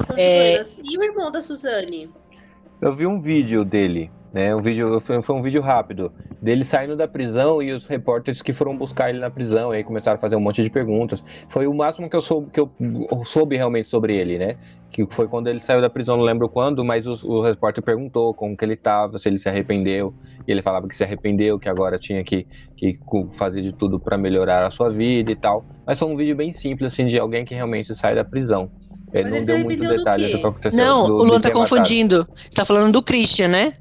[0.00, 0.60] Então, é...
[0.84, 2.10] E o irmão da Suzane?
[2.80, 4.54] Eu vi um vídeo dele, né?
[4.54, 8.52] Um vídeo, foi, foi, um vídeo rápido dele saindo da prisão e os repórteres que
[8.52, 11.24] foram buscar ele na prisão, e aí começaram a fazer um monte de perguntas.
[11.48, 12.70] Foi o máximo que eu soube, que eu
[13.24, 14.56] soube realmente sobre ele, né?
[14.92, 18.32] Que foi quando ele saiu da prisão, não lembro quando, mas o, o repórter perguntou
[18.32, 20.14] como que ele estava, se ele se arrependeu,
[20.46, 22.96] e ele falava que se arrependeu, que agora tinha que, que
[23.32, 25.64] fazer de tudo para melhorar a sua vida e tal.
[25.84, 28.70] Mas foi um vídeo bem simples, assim, de alguém que realmente sai da prisão.
[29.12, 30.78] Ele não deu muito detalhe do, que aconteceu.
[30.78, 32.18] Não, do, o Luan tá confundindo.
[32.18, 32.38] Matado.
[32.38, 33.74] Você tá falando do Christian, né?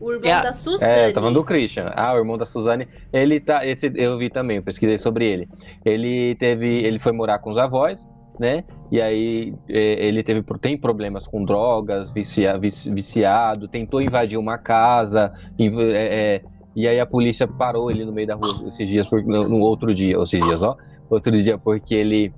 [0.00, 0.92] O irmão é, da Suzane.
[0.92, 1.92] É, tá falando do Christian.
[1.94, 2.88] Ah, o irmão da Suzane.
[3.12, 3.66] Ele tá.
[3.66, 5.48] Esse eu vi também, eu pesquisei sobre ele.
[5.84, 6.66] Ele teve.
[6.66, 8.02] Ele foi morar com os avós,
[8.38, 8.64] né?
[8.90, 15.32] E aí é, ele teve, tem problemas com drogas, vicia, viciado, tentou invadir uma casa,
[15.58, 16.42] é, é,
[16.74, 19.92] E aí a polícia parou ele no meio da rua esses dias, no, no outro
[19.92, 20.76] dia, esses dias, ó.
[21.10, 22.32] Outro dia, porque ele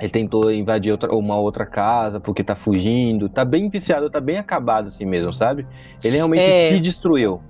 [0.00, 3.28] ele tentou invadir outra, uma outra casa porque tá fugindo.
[3.28, 5.66] Tá bem viciado, tá bem acabado assim mesmo, sabe?
[6.02, 6.70] Ele realmente é...
[6.70, 7.40] se destruiu.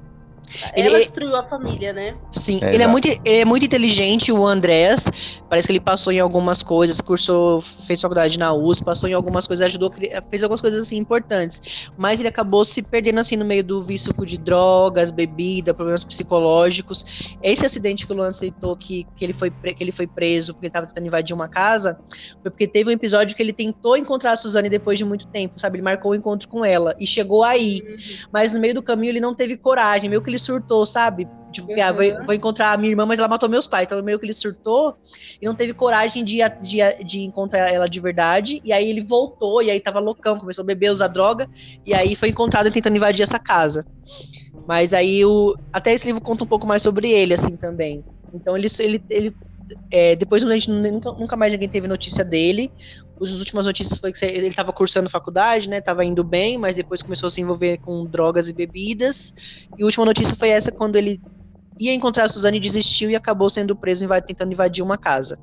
[0.74, 2.16] Ela ele, destruiu a família, né?
[2.30, 5.40] Sim, é, ele, é muito, ele é muito inteligente, o Andrés.
[5.48, 9.46] Parece que ele passou em algumas coisas, cursou, fez faculdade na USP, passou em algumas
[9.46, 9.92] coisas, ajudou,
[10.30, 11.90] fez algumas coisas assim importantes.
[11.96, 17.36] Mas ele acabou se perdendo assim no meio do vício de drogas, bebida, problemas psicológicos.
[17.42, 20.66] Esse acidente que o Luan aceitou que, que, ele foi, que ele foi preso porque
[20.66, 21.98] ele estava tentando invadir uma casa,
[22.42, 25.58] foi porque teve um episódio que ele tentou encontrar a Suzane depois de muito tempo,
[25.58, 25.76] sabe?
[25.76, 27.82] Ele marcou o um encontro com ela e chegou aí.
[27.86, 27.96] Uhum.
[28.32, 31.26] Mas no meio do caminho ele não teve coragem, meio que ele surtou, sabe?
[31.52, 31.82] Tipo, uhum.
[31.82, 33.86] ah, vou, vou, encontrar a minha irmã, mas ela matou meus pais.
[33.86, 34.96] Então, meio que ele surtou
[35.40, 38.60] e não teve coragem de, de, de encontrar ela de verdade.
[38.64, 41.48] E aí ele voltou, e aí tava loucão, começou a beber, usar droga.
[41.86, 43.86] E aí foi encontrado tentando invadir essa casa.
[44.66, 45.56] Mas aí o.
[45.72, 48.04] Até esse livro conta um pouco mais sobre ele, assim, também.
[48.32, 49.36] Então ele, ele, ele
[49.90, 52.70] é, depois nunca, nunca, mais ninguém teve notícia dele.
[53.20, 55.80] As últimas notícias foi que ele estava cursando faculdade, né?
[55.80, 59.66] Tava indo bem, mas depois começou a se envolver com drogas e bebidas.
[59.78, 61.20] E a última notícia foi essa quando ele
[61.78, 65.38] ia encontrar a Suzane, desistiu e acabou sendo preso tentando invadir uma casa.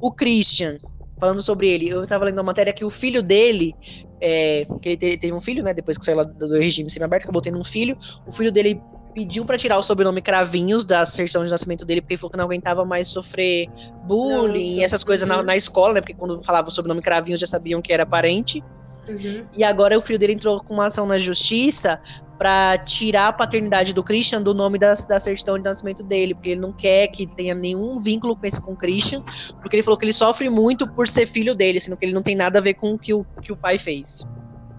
[0.00, 0.76] O Christian,
[1.18, 3.74] falando sobre ele, eu estava lendo uma matéria que o filho dele,
[4.20, 5.72] é, que ele teve um filho, né?
[5.72, 7.96] Depois que saiu do regime semi-aberto, acabou tendo um filho.
[8.26, 8.80] O filho dele
[9.14, 12.36] pediu para tirar o sobrenome Cravinhos da certidão de nascimento dele, porque ele falou que
[12.36, 13.68] não aguentava mais sofrer
[14.04, 15.36] bullying e essas coisas uhum.
[15.36, 16.00] na, na, escola, né?
[16.00, 18.62] Porque quando falava o sobrenome Cravinhos já sabiam que era parente.
[19.08, 19.44] Uhum.
[19.56, 22.00] E agora o filho dele entrou com uma ação na justiça
[22.40, 26.50] para tirar a paternidade do Christian do nome da, da certidão de nascimento dele, porque
[26.50, 29.22] ele não quer que tenha nenhum vínculo com esse com o Christian,
[29.60, 32.22] porque ele falou que ele sofre muito por ser filho dele, sendo que ele não
[32.22, 34.26] tem nada a ver com o que o, que o pai fez.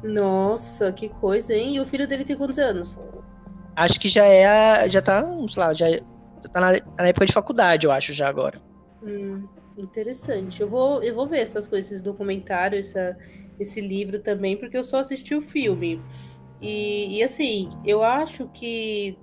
[0.03, 1.75] Nossa, que coisa, hein?
[1.75, 2.97] E o filho dele tem quantos anos?
[3.75, 4.89] Acho que já é.
[4.89, 5.85] Já tá, sei lá, já,
[6.51, 8.61] tá na, na época de faculdade, eu acho, já agora.
[9.03, 10.61] Hum, interessante.
[10.61, 13.17] Eu vou, eu vou ver essas coisas, esse documentário, essa,
[13.59, 16.01] esse livro também, porque eu só assisti o filme.
[16.61, 19.17] E, e assim, eu acho que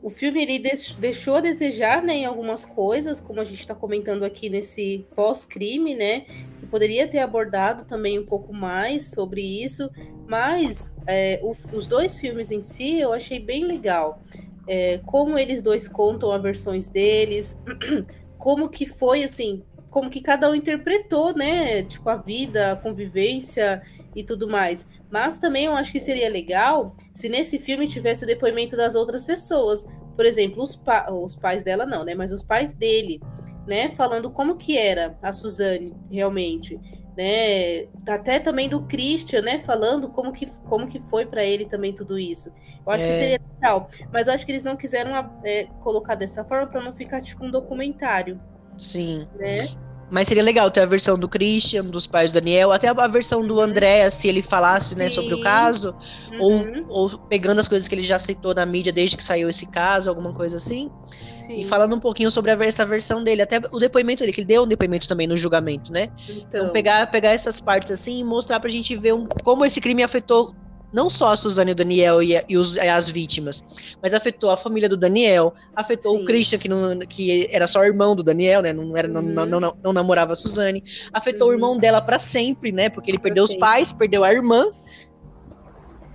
[0.00, 0.58] o filme ele
[0.98, 5.94] deixou a desejar né, em algumas coisas, como a gente está comentando aqui nesse pós-crime,
[5.94, 6.20] né?
[6.58, 9.90] Que poderia ter abordado também um pouco mais sobre isso,
[10.26, 14.22] mas é, o, os dois filmes em si eu achei bem legal.
[14.68, 17.58] É, como eles dois contam as versões deles,
[18.38, 21.82] como que foi assim, como que cada um interpretou, né?
[21.82, 23.82] Tipo, a vida, a convivência
[24.14, 24.86] e tudo mais.
[25.10, 29.24] Mas também eu acho que seria legal se nesse filme tivesse o depoimento das outras
[29.24, 29.88] pessoas.
[30.14, 32.14] Por exemplo, os, pa os pais dela não, né?
[32.14, 33.20] Mas os pais dele,
[33.66, 33.90] né?
[33.90, 36.78] Falando como que era a Suzane realmente.
[37.16, 41.92] Né, até também do Christian, né, falando como que, como que foi para ele também
[41.92, 42.54] tudo isso.
[42.86, 43.08] Eu acho é.
[43.08, 45.10] que seria legal, mas eu acho que eles não quiseram
[45.42, 48.40] é, colocar dessa forma para não ficar tipo um documentário.
[48.78, 49.26] Sim.
[49.34, 49.66] Né?
[50.10, 53.46] Mas seria legal ter a versão do Christian, dos pais do Daniel, até a versão
[53.46, 55.94] do André, se ele falasse né, sobre o caso,
[56.32, 56.86] uhum.
[56.88, 59.66] ou, ou pegando as coisas que ele já citou na mídia desde que saiu esse
[59.66, 60.90] caso, alguma coisa assim.
[61.36, 61.60] Sim.
[61.60, 64.46] E falando um pouquinho sobre a, essa versão dele, até o depoimento dele, que ele
[64.46, 66.10] deu um depoimento também no julgamento, né?
[66.28, 69.80] Então, então pegar, pegar essas partes assim e mostrar pra gente ver um, como esse
[69.80, 70.54] crime afetou
[70.92, 73.64] não só a Suzane e o Daniel e, e, os, e, as vítimas,
[74.02, 76.22] mas afetou a família do Daniel, afetou Sim.
[76.22, 78.72] o Christian, que, não, que era só irmão do Daniel, né?
[78.72, 79.22] Não, era, uhum.
[79.22, 80.82] não, não, não, não, namorava a Suzane.
[81.12, 81.52] Afetou uhum.
[81.52, 82.88] o irmão dela para sempre, né?
[82.88, 84.70] Porque ele perdeu os pais, perdeu a irmã.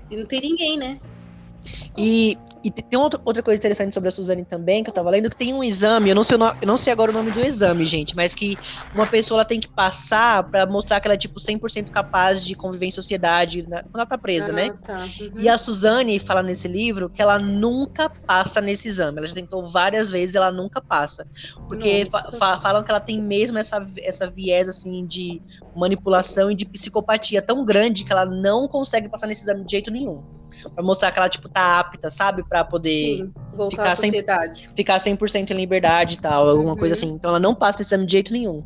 [0.10, 1.00] E não tem ninguém, né?
[1.98, 5.30] E, e tem outra, outra coisa interessante sobre a Suzane também, que eu tava lendo,
[5.30, 7.86] que tem um exame, eu não sei, eu não sei agora o nome do exame,
[7.86, 8.58] gente, mas que
[8.94, 12.56] uma pessoa ela tem que passar para mostrar que ela é, tipo, 100% capaz de
[12.56, 14.70] conviver em sociedade né, quando ela tá presa, ah, né?
[14.70, 15.06] Tá.
[15.20, 15.34] Uhum.
[15.40, 19.18] E a Suzane fala nesse livro que ela nunca passa nesse exame.
[19.18, 21.28] Ela já tentou várias vezes ela nunca passa.
[21.68, 25.42] Porque fa falam que ela tem mesmo essa, essa viés, assim, de
[25.76, 29.92] manipulação e de psicopatia tão grande que ela não consegue passar nesse exame de jeito
[29.92, 30.24] nenhum
[30.70, 32.44] para mostrar que ela, tipo, tá apta, sabe?
[32.48, 34.62] para poder Sim, voltar ficar à sociedade.
[34.64, 36.78] 100, ficar 100% em liberdade e tal, alguma uhum.
[36.78, 37.10] coisa assim.
[37.10, 38.64] Então ela não passa esse exame de jeito nenhum.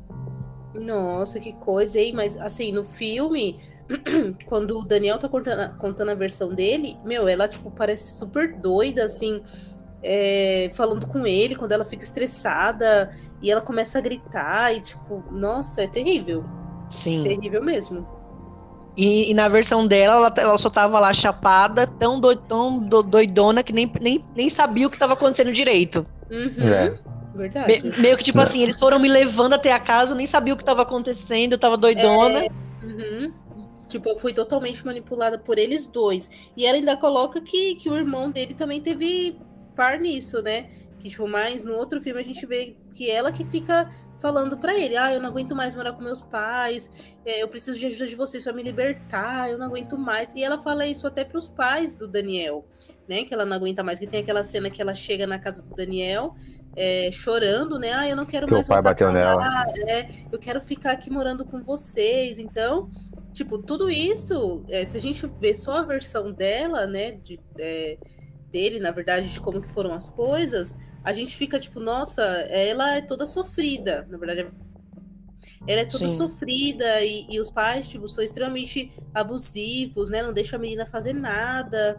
[0.73, 2.13] Nossa, que coisa, hein?
[2.13, 3.59] Mas, assim, no filme,
[4.45, 9.03] quando o Daniel tá contando, contando a versão dele, meu, ela, tipo, parece super doida,
[9.03, 9.41] assim,
[10.03, 15.23] é, falando com ele, quando ela fica estressada e ela começa a gritar e, tipo,
[15.31, 16.45] nossa, é terrível.
[16.89, 17.23] Sim.
[17.23, 18.07] Terrível mesmo.
[18.97, 23.03] E, e, na versão dela, ela, ela, só tava lá chapada, tão, do, tão do,
[23.03, 26.03] doidona que nem, nem, nem sabia o que tava acontecendo direito.
[26.31, 26.67] Uhum.
[26.67, 26.99] É.
[27.35, 27.83] Verdade.
[27.83, 28.41] Me, meio que tipo é.
[28.41, 31.51] assim, eles foram me levando até a casa, eu nem sabia o que tava acontecendo,
[31.51, 32.45] eu tava doidona.
[32.45, 32.49] É.
[32.83, 33.33] Uhum.
[33.87, 36.29] Tipo, eu fui totalmente manipulada por eles dois.
[36.57, 39.39] E ela ainda coloca que, que o irmão dele também teve
[39.75, 40.69] par nisso, né?
[40.99, 44.75] Que, tipo, mais no outro filme a gente vê que ela que fica falando para
[44.75, 46.89] ele: Ah, eu não aguento mais morar com meus pais,
[47.25, 50.33] é, eu preciso de ajuda de vocês para me libertar, eu não aguento mais.
[50.33, 52.65] E ela fala isso até para os pais do Daniel,
[53.07, 53.23] né?
[53.23, 53.99] Que ela não aguenta mais.
[53.99, 56.35] Que tem aquela cena que ela chega na casa do Daniel.
[56.79, 57.91] É, chorando, né?
[57.91, 59.65] Ah, eu não quero que mais o pai bateu nela.
[59.87, 62.37] É, eu quero ficar aqui morando com vocês.
[62.37, 62.87] Então,
[63.33, 67.97] tipo, tudo isso, é, se a gente vê só a versão dela, né, de, é,
[68.51, 72.97] dele, na verdade, de como que foram as coisas, a gente fica tipo, nossa, ela
[72.97, 74.51] é toda sofrida, na verdade.
[75.65, 76.17] Ela é toda Sim.
[76.17, 80.21] sofrida e, e, os pais, tipo, são extremamente abusivos, né?
[80.21, 81.97] Não deixam a menina fazer nada.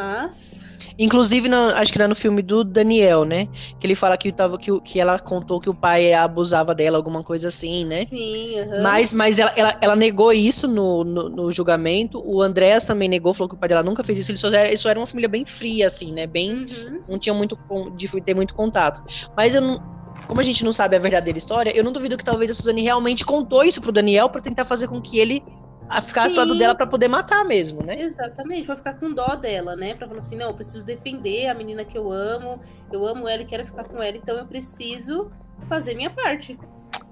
[0.00, 0.64] Mas.
[0.98, 3.48] Inclusive, acho que era no filme do Daniel, né?
[3.78, 7.22] Que ele fala que, tava, que, que ela contou que o pai abusava dela, alguma
[7.22, 8.04] coisa assim, né?
[8.04, 8.60] Sim.
[8.60, 8.82] Uhum.
[8.82, 12.22] Mas, mas ela, ela, ela negou isso no, no, no, julgamento.
[12.24, 14.30] O Andrés também negou, falou que o pai dela nunca fez isso.
[14.30, 16.26] Eles só eram, eles só eram uma família bem fria, assim, né?
[16.26, 16.52] Bem.
[16.52, 17.02] Uhum.
[17.08, 17.58] Não tinham muito.
[17.96, 19.02] de ter muito contato.
[19.36, 22.24] Mas eu não como a gente não sabe a verdadeira história, eu não duvido que
[22.24, 25.42] talvez a Suzane realmente contou isso pro Daniel para tentar fazer com que ele
[25.90, 26.34] a ficar Sim.
[26.34, 28.00] do lado dela para poder matar mesmo, né?
[28.00, 29.92] Exatamente, vai ficar com dó dela, né?
[29.94, 32.60] Para falar assim, não, eu preciso defender a menina que eu amo,
[32.92, 35.32] eu amo ela e quero ficar com ela, então eu preciso
[35.68, 36.56] fazer minha parte.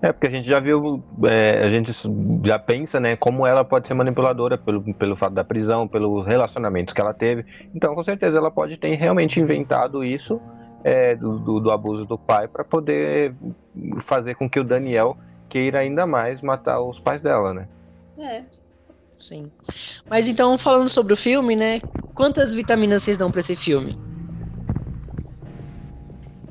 [0.01, 1.93] É, porque a gente já viu, é, a gente
[2.45, 6.95] já pensa, né, como ela pode ser manipuladora pelo, pelo fato da prisão, pelos relacionamentos
[6.95, 7.45] que ela teve.
[7.75, 10.41] Então, com certeza, ela pode ter realmente inventado isso
[10.85, 13.35] é, do, do, do abuso do pai para poder
[14.01, 15.17] fazer com que o Daniel
[15.49, 17.69] queira ainda mais matar os pais dela, né?
[18.19, 18.45] É.
[19.19, 19.51] Sim.
[20.09, 21.81] Mas então, falando sobre o filme, né?
[22.15, 23.99] Quantas vitaminas vocês dão para esse filme?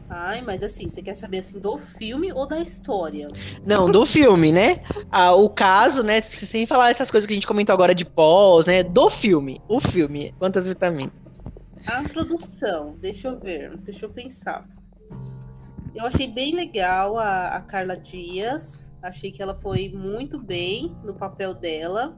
[0.10, 3.26] Ai, mas assim, você quer saber assim do filme ou da história?
[3.66, 4.84] Não, do filme, né?
[5.10, 6.22] Ah, o caso, né?
[6.22, 8.84] Sem falar essas coisas que a gente comentou agora de pós, né?
[8.84, 9.62] Do filme.
[9.70, 10.36] O filme.
[10.38, 11.14] Quantas vitaminas?
[11.86, 14.68] A produção, deixa eu ver, deixa eu pensar.
[15.96, 18.86] Eu achei bem legal a, a Carla Dias.
[19.02, 22.16] Achei que ela foi muito bem no papel dela.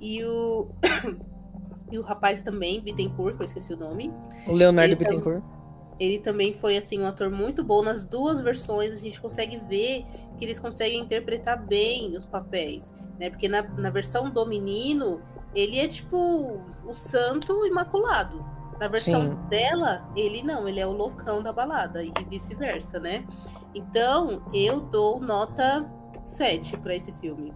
[0.00, 0.68] E o.
[1.90, 4.12] e o rapaz também, Bittencourt, que eu esqueci o nome.
[4.46, 5.40] O Leonardo ele Bittencourt.
[5.40, 5.58] Tam...
[5.98, 8.92] Ele também foi assim um ator muito bom nas duas versões.
[8.92, 10.04] A gente consegue ver
[10.36, 13.28] que eles conseguem interpretar bem os papéis, né?
[13.28, 15.20] Porque na, na versão do menino
[15.54, 18.44] ele é tipo o santo imaculado.
[18.78, 19.48] Na versão Sim.
[19.48, 23.26] dela, ele não, ele é o loucão da balada e vice-versa, né?
[23.74, 25.84] Então, eu dou nota
[26.24, 27.52] 7 para esse filme.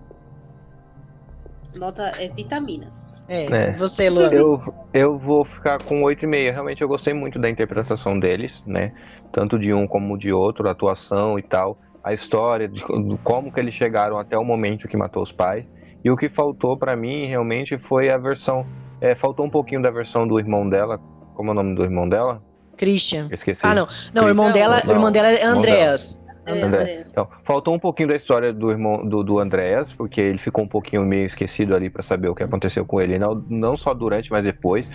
[1.75, 3.23] Nota é vitaminas.
[3.29, 3.73] É, é.
[3.73, 4.31] você, Luan.
[4.31, 6.53] Eu, eu vou ficar com 8,5.
[6.53, 8.93] Realmente eu gostei muito da interpretação deles, né?
[9.33, 11.79] Tanto de um como de outro, a atuação e tal.
[12.05, 15.65] A história, de, de como que eles chegaram até o momento que matou os pais.
[16.05, 18.67] E o que faltou para mim realmente foi a versão.
[19.01, 20.99] É, faltou um pouquinho da versão do irmão dela.
[21.35, 22.43] Como é o nome do irmão dela?
[22.77, 23.29] Christian.
[23.31, 23.61] Esqueci.
[23.63, 23.87] Ah, não.
[24.13, 26.21] Não, o irmão dela, não, o irmão dela é Andreas.
[26.45, 30.65] É, Então, faltou um pouquinho da história do irmão do, do Andréas, porque ele ficou
[30.65, 33.95] um pouquinho meio esquecido ali para saber o que aconteceu com ele, não, não só
[33.95, 34.89] durante, mas depois,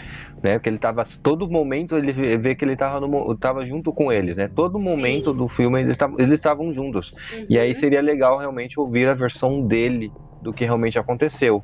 [0.43, 0.53] né?
[0.57, 4.36] Porque ele tava todo momento ele vê que ele tava, no, tava junto com eles,
[4.36, 4.49] né?
[4.53, 5.38] Todo momento Sim.
[5.38, 7.12] do filme eles estavam juntos.
[7.12, 7.45] Uhum.
[7.49, 7.79] E aí uhum.
[7.79, 11.63] seria legal realmente ouvir a versão dele do que realmente aconteceu.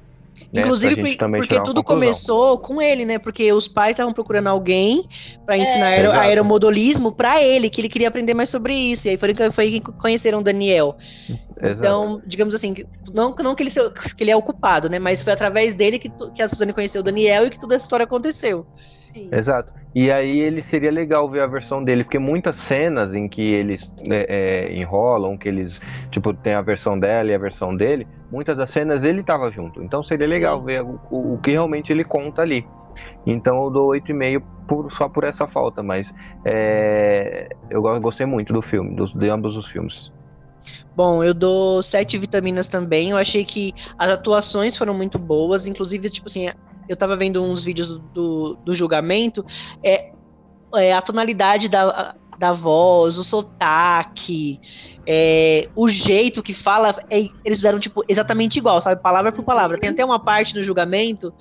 [0.51, 3.17] Né, Inclusive porque tudo começou com ele, né?
[3.17, 5.07] Porque os pais estavam procurando alguém
[5.45, 9.07] para ensinar é, aeromodelismo para ele, que ele queria aprender mais sobre isso.
[9.07, 10.95] E aí foi, foi que conheceram o Daniel.
[11.61, 11.79] Exato.
[11.79, 12.75] Então, digamos assim,
[13.13, 14.99] não, não que, ele, que ele é ocupado, né?
[14.99, 17.85] Mas foi através dele que, que a Suzane conheceu o Daniel e que toda essa
[17.85, 18.65] história aconteceu.
[19.13, 19.29] Sim.
[19.31, 19.71] Exato.
[19.93, 23.91] E aí ele seria legal ver a versão dele, porque muitas cenas em que eles
[24.09, 28.57] é, é, enrolam, que eles, tipo, tem a versão dela e a versão dele, muitas
[28.57, 29.83] das cenas ele tava junto.
[29.83, 30.33] Então seria Sim.
[30.33, 32.65] legal ver o, o, que realmente ele conta ali.
[33.23, 36.11] Então eu dou 8,5 por, só por essa falta, mas
[36.43, 40.11] é, eu gostei muito do filme, dos, de ambos os filmes.
[40.95, 43.09] Bom, eu dou sete vitaminas também.
[43.11, 46.49] Eu achei que as atuações foram muito boas, inclusive, tipo assim,
[46.87, 49.45] eu tava vendo uns vídeos do, do, do julgamento,
[49.83, 50.11] é,
[50.75, 54.59] é, a tonalidade da, da voz, o sotaque,
[55.07, 59.01] é, o jeito que fala, é, eles fizeram, tipo, exatamente igual, sabe?
[59.01, 59.77] Palavra por palavra.
[59.77, 61.33] Tem até uma parte no julgamento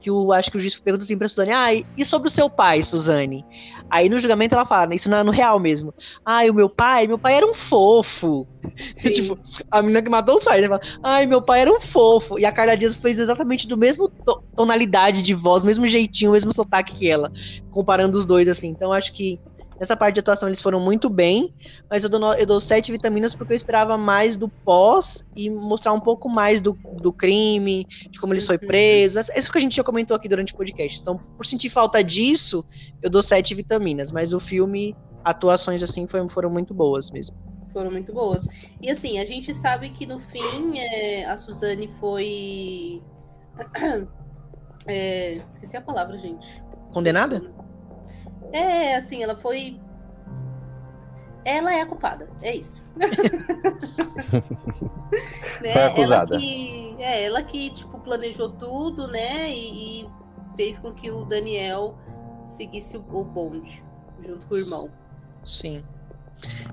[0.00, 2.48] que o, acho que o juiz pergunta assim pra Suzane, ah, e sobre o seu
[2.48, 3.44] pai, Suzane?
[3.90, 5.94] Aí no julgamento ela fala, isso não é no real mesmo.
[6.24, 8.46] Ai, o meu pai, meu pai era um fofo.
[8.94, 9.38] tipo,
[9.70, 10.68] a menina que matou os pais, né?
[10.68, 12.38] Fala, Ai, meu pai era um fofo.
[12.38, 14.08] E a Carla Dias fez exatamente do mesmo
[14.54, 17.32] tonalidade de voz, mesmo jeitinho, mesmo sotaque que ela,
[17.70, 18.68] comparando os dois, assim.
[18.68, 19.40] Então acho que
[19.78, 21.54] nessa parte de atuação eles foram muito bem,
[21.90, 25.92] mas eu dou, eu dou sete vitaminas porque eu esperava mais do pós e mostrar
[25.92, 28.66] um pouco mais do, do crime, de como eles foi uhum.
[28.66, 29.20] preso.
[29.20, 31.00] Isso que a gente já comentou aqui durante o podcast.
[31.00, 32.64] Então, por sentir falta disso,
[33.02, 37.36] eu dou sete vitaminas, mas o filme, atuações assim foram, foram muito boas mesmo.
[37.72, 38.48] Foram muito boas.
[38.80, 43.02] E assim, a gente sabe que no fim é, a Suzane foi.
[44.86, 46.62] É, esqueci a palavra, gente.
[46.94, 47.42] Condenada?
[48.52, 49.80] É, assim, ela foi.
[51.44, 52.84] Ela é a culpada, é isso.
[55.62, 55.72] né?
[55.72, 56.34] Foi acusada.
[56.34, 59.50] Ela que, é, ela que, tipo, planejou tudo, né?
[59.50, 60.10] E, e
[60.56, 61.96] fez com que o Daniel
[62.44, 63.82] seguisse o bonde
[64.20, 64.90] junto com o irmão.
[65.44, 65.84] Sim.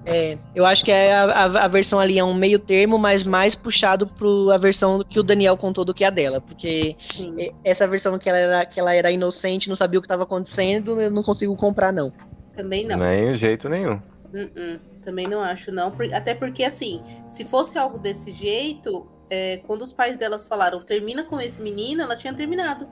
[0.07, 3.23] É, eu acho que é a, a, a, versão ali é um meio termo, mas
[3.23, 6.39] mais puxado para a versão que o Daniel contou do que a dela.
[6.39, 7.51] Porque Sim.
[7.63, 11.01] essa versão que ela, era, que ela era inocente, não sabia o que estava acontecendo,
[11.01, 12.13] eu não consigo comprar, não.
[12.55, 12.97] Também não.
[12.97, 13.95] Nem jeito nenhum.
[14.33, 15.93] Uh -uh, também não acho, não.
[16.13, 21.23] Até porque, assim, se fosse algo desse jeito, é, quando os pais delas falaram termina
[21.23, 22.87] com esse menino, ela tinha terminado.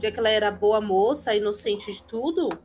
[0.00, 2.58] Já que ela era boa moça, inocente de tudo,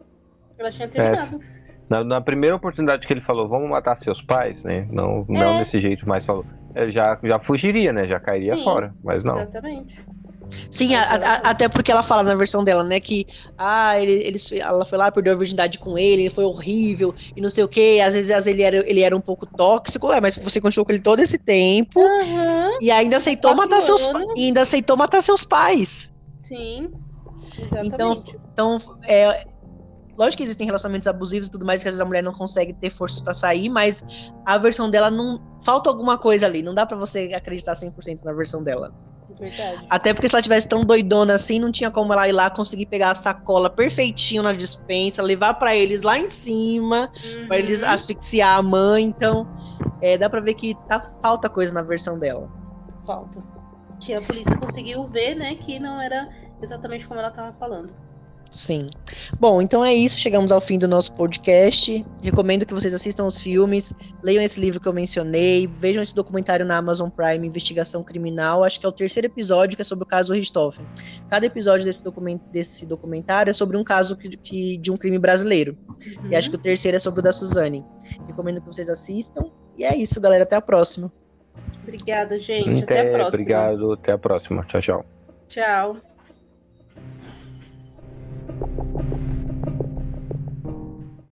[0.58, 1.42] ela tinha terminado.
[1.42, 1.61] É.
[1.92, 4.88] Na, na, primeira oportunidade que ele falou, vamos matar seus pais, né?
[4.90, 5.34] Não, é.
[5.34, 6.46] não desse jeito, mas falou.
[6.74, 8.08] Ele já, já fugiria, né?
[8.08, 9.38] Já cairia Sim, fora, mas não.
[9.38, 10.06] Exatamente.
[10.70, 13.28] Sim, a, a, até porque ela fala na versão dela, né, que
[13.58, 17.42] ah, ele, ele, ela foi lá, perdeu a virgindade com ele, ele foi horrível e
[17.42, 18.00] não sei o que.
[18.00, 21.02] Às vezes ele era, ele era um pouco tóxico, é, mas você continuou com ele
[21.02, 22.78] todo esse tempo uhum.
[22.80, 26.14] e ainda aceitou matar seus ainda aceitou matar seus pais.
[26.44, 26.90] Sim.
[27.54, 28.38] Então, exatamente.
[28.54, 29.46] Então, então é,
[30.18, 32.74] Lógico que existem relacionamentos abusivos e tudo mais que às vezes a mulher não consegue
[32.74, 34.04] ter forças para sair, mas
[34.46, 35.42] a versão dela não.
[35.64, 36.62] Falta alguma coisa ali.
[36.62, 38.94] Não dá para você acreditar 100% na versão dela.
[39.40, 39.86] Verdade.
[39.90, 42.86] Até porque se ela tivesse tão doidona assim, não tinha como ela ir lá conseguir
[42.86, 47.48] pegar a sacola perfeitinho na dispensa, levar para eles lá em cima, uhum.
[47.48, 49.06] para eles asfixiar a mãe.
[49.06, 49.48] Então,
[50.02, 52.50] é, dá para ver que tá falta coisa na versão dela.
[53.06, 53.44] Falta.
[54.00, 56.28] Que a polícia conseguiu ver, né, que não era
[56.62, 57.94] exatamente como ela tava falando.
[58.52, 58.86] Sim.
[59.40, 60.20] Bom, então é isso.
[60.20, 62.06] Chegamos ao fim do nosso podcast.
[62.22, 66.66] Recomendo que vocês assistam os filmes, leiam esse livro que eu mencionei, vejam esse documentário
[66.66, 68.66] na Amazon Prime, Investigação Criminal.
[68.66, 70.86] Acho que é o terceiro episódio que é sobre o caso Richthofen.
[71.30, 75.18] Cada episódio desse, document desse documentário é sobre um caso que, que de um crime
[75.18, 75.78] brasileiro.
[75.88, 76.30] Uhum.
[76.32, 77.86] E acho que o terceiro é sobre o da Suzane.
[78.28, 79.50] Recomendo que vocês assistam.
[79.78, 80.44] E é isso, galera.
[80.44, 81.10] Até a próxima.
[81.84, 82.84] Obrigada, gente.
[82.84, 83.42] Até, até a próxima.
[83.42, 83.94] Obrigado.
[83.94, 84.66] Até a próxima.
[84.66, 85.06] Tchau, tchau.
[85.48, 86.11] Tchau.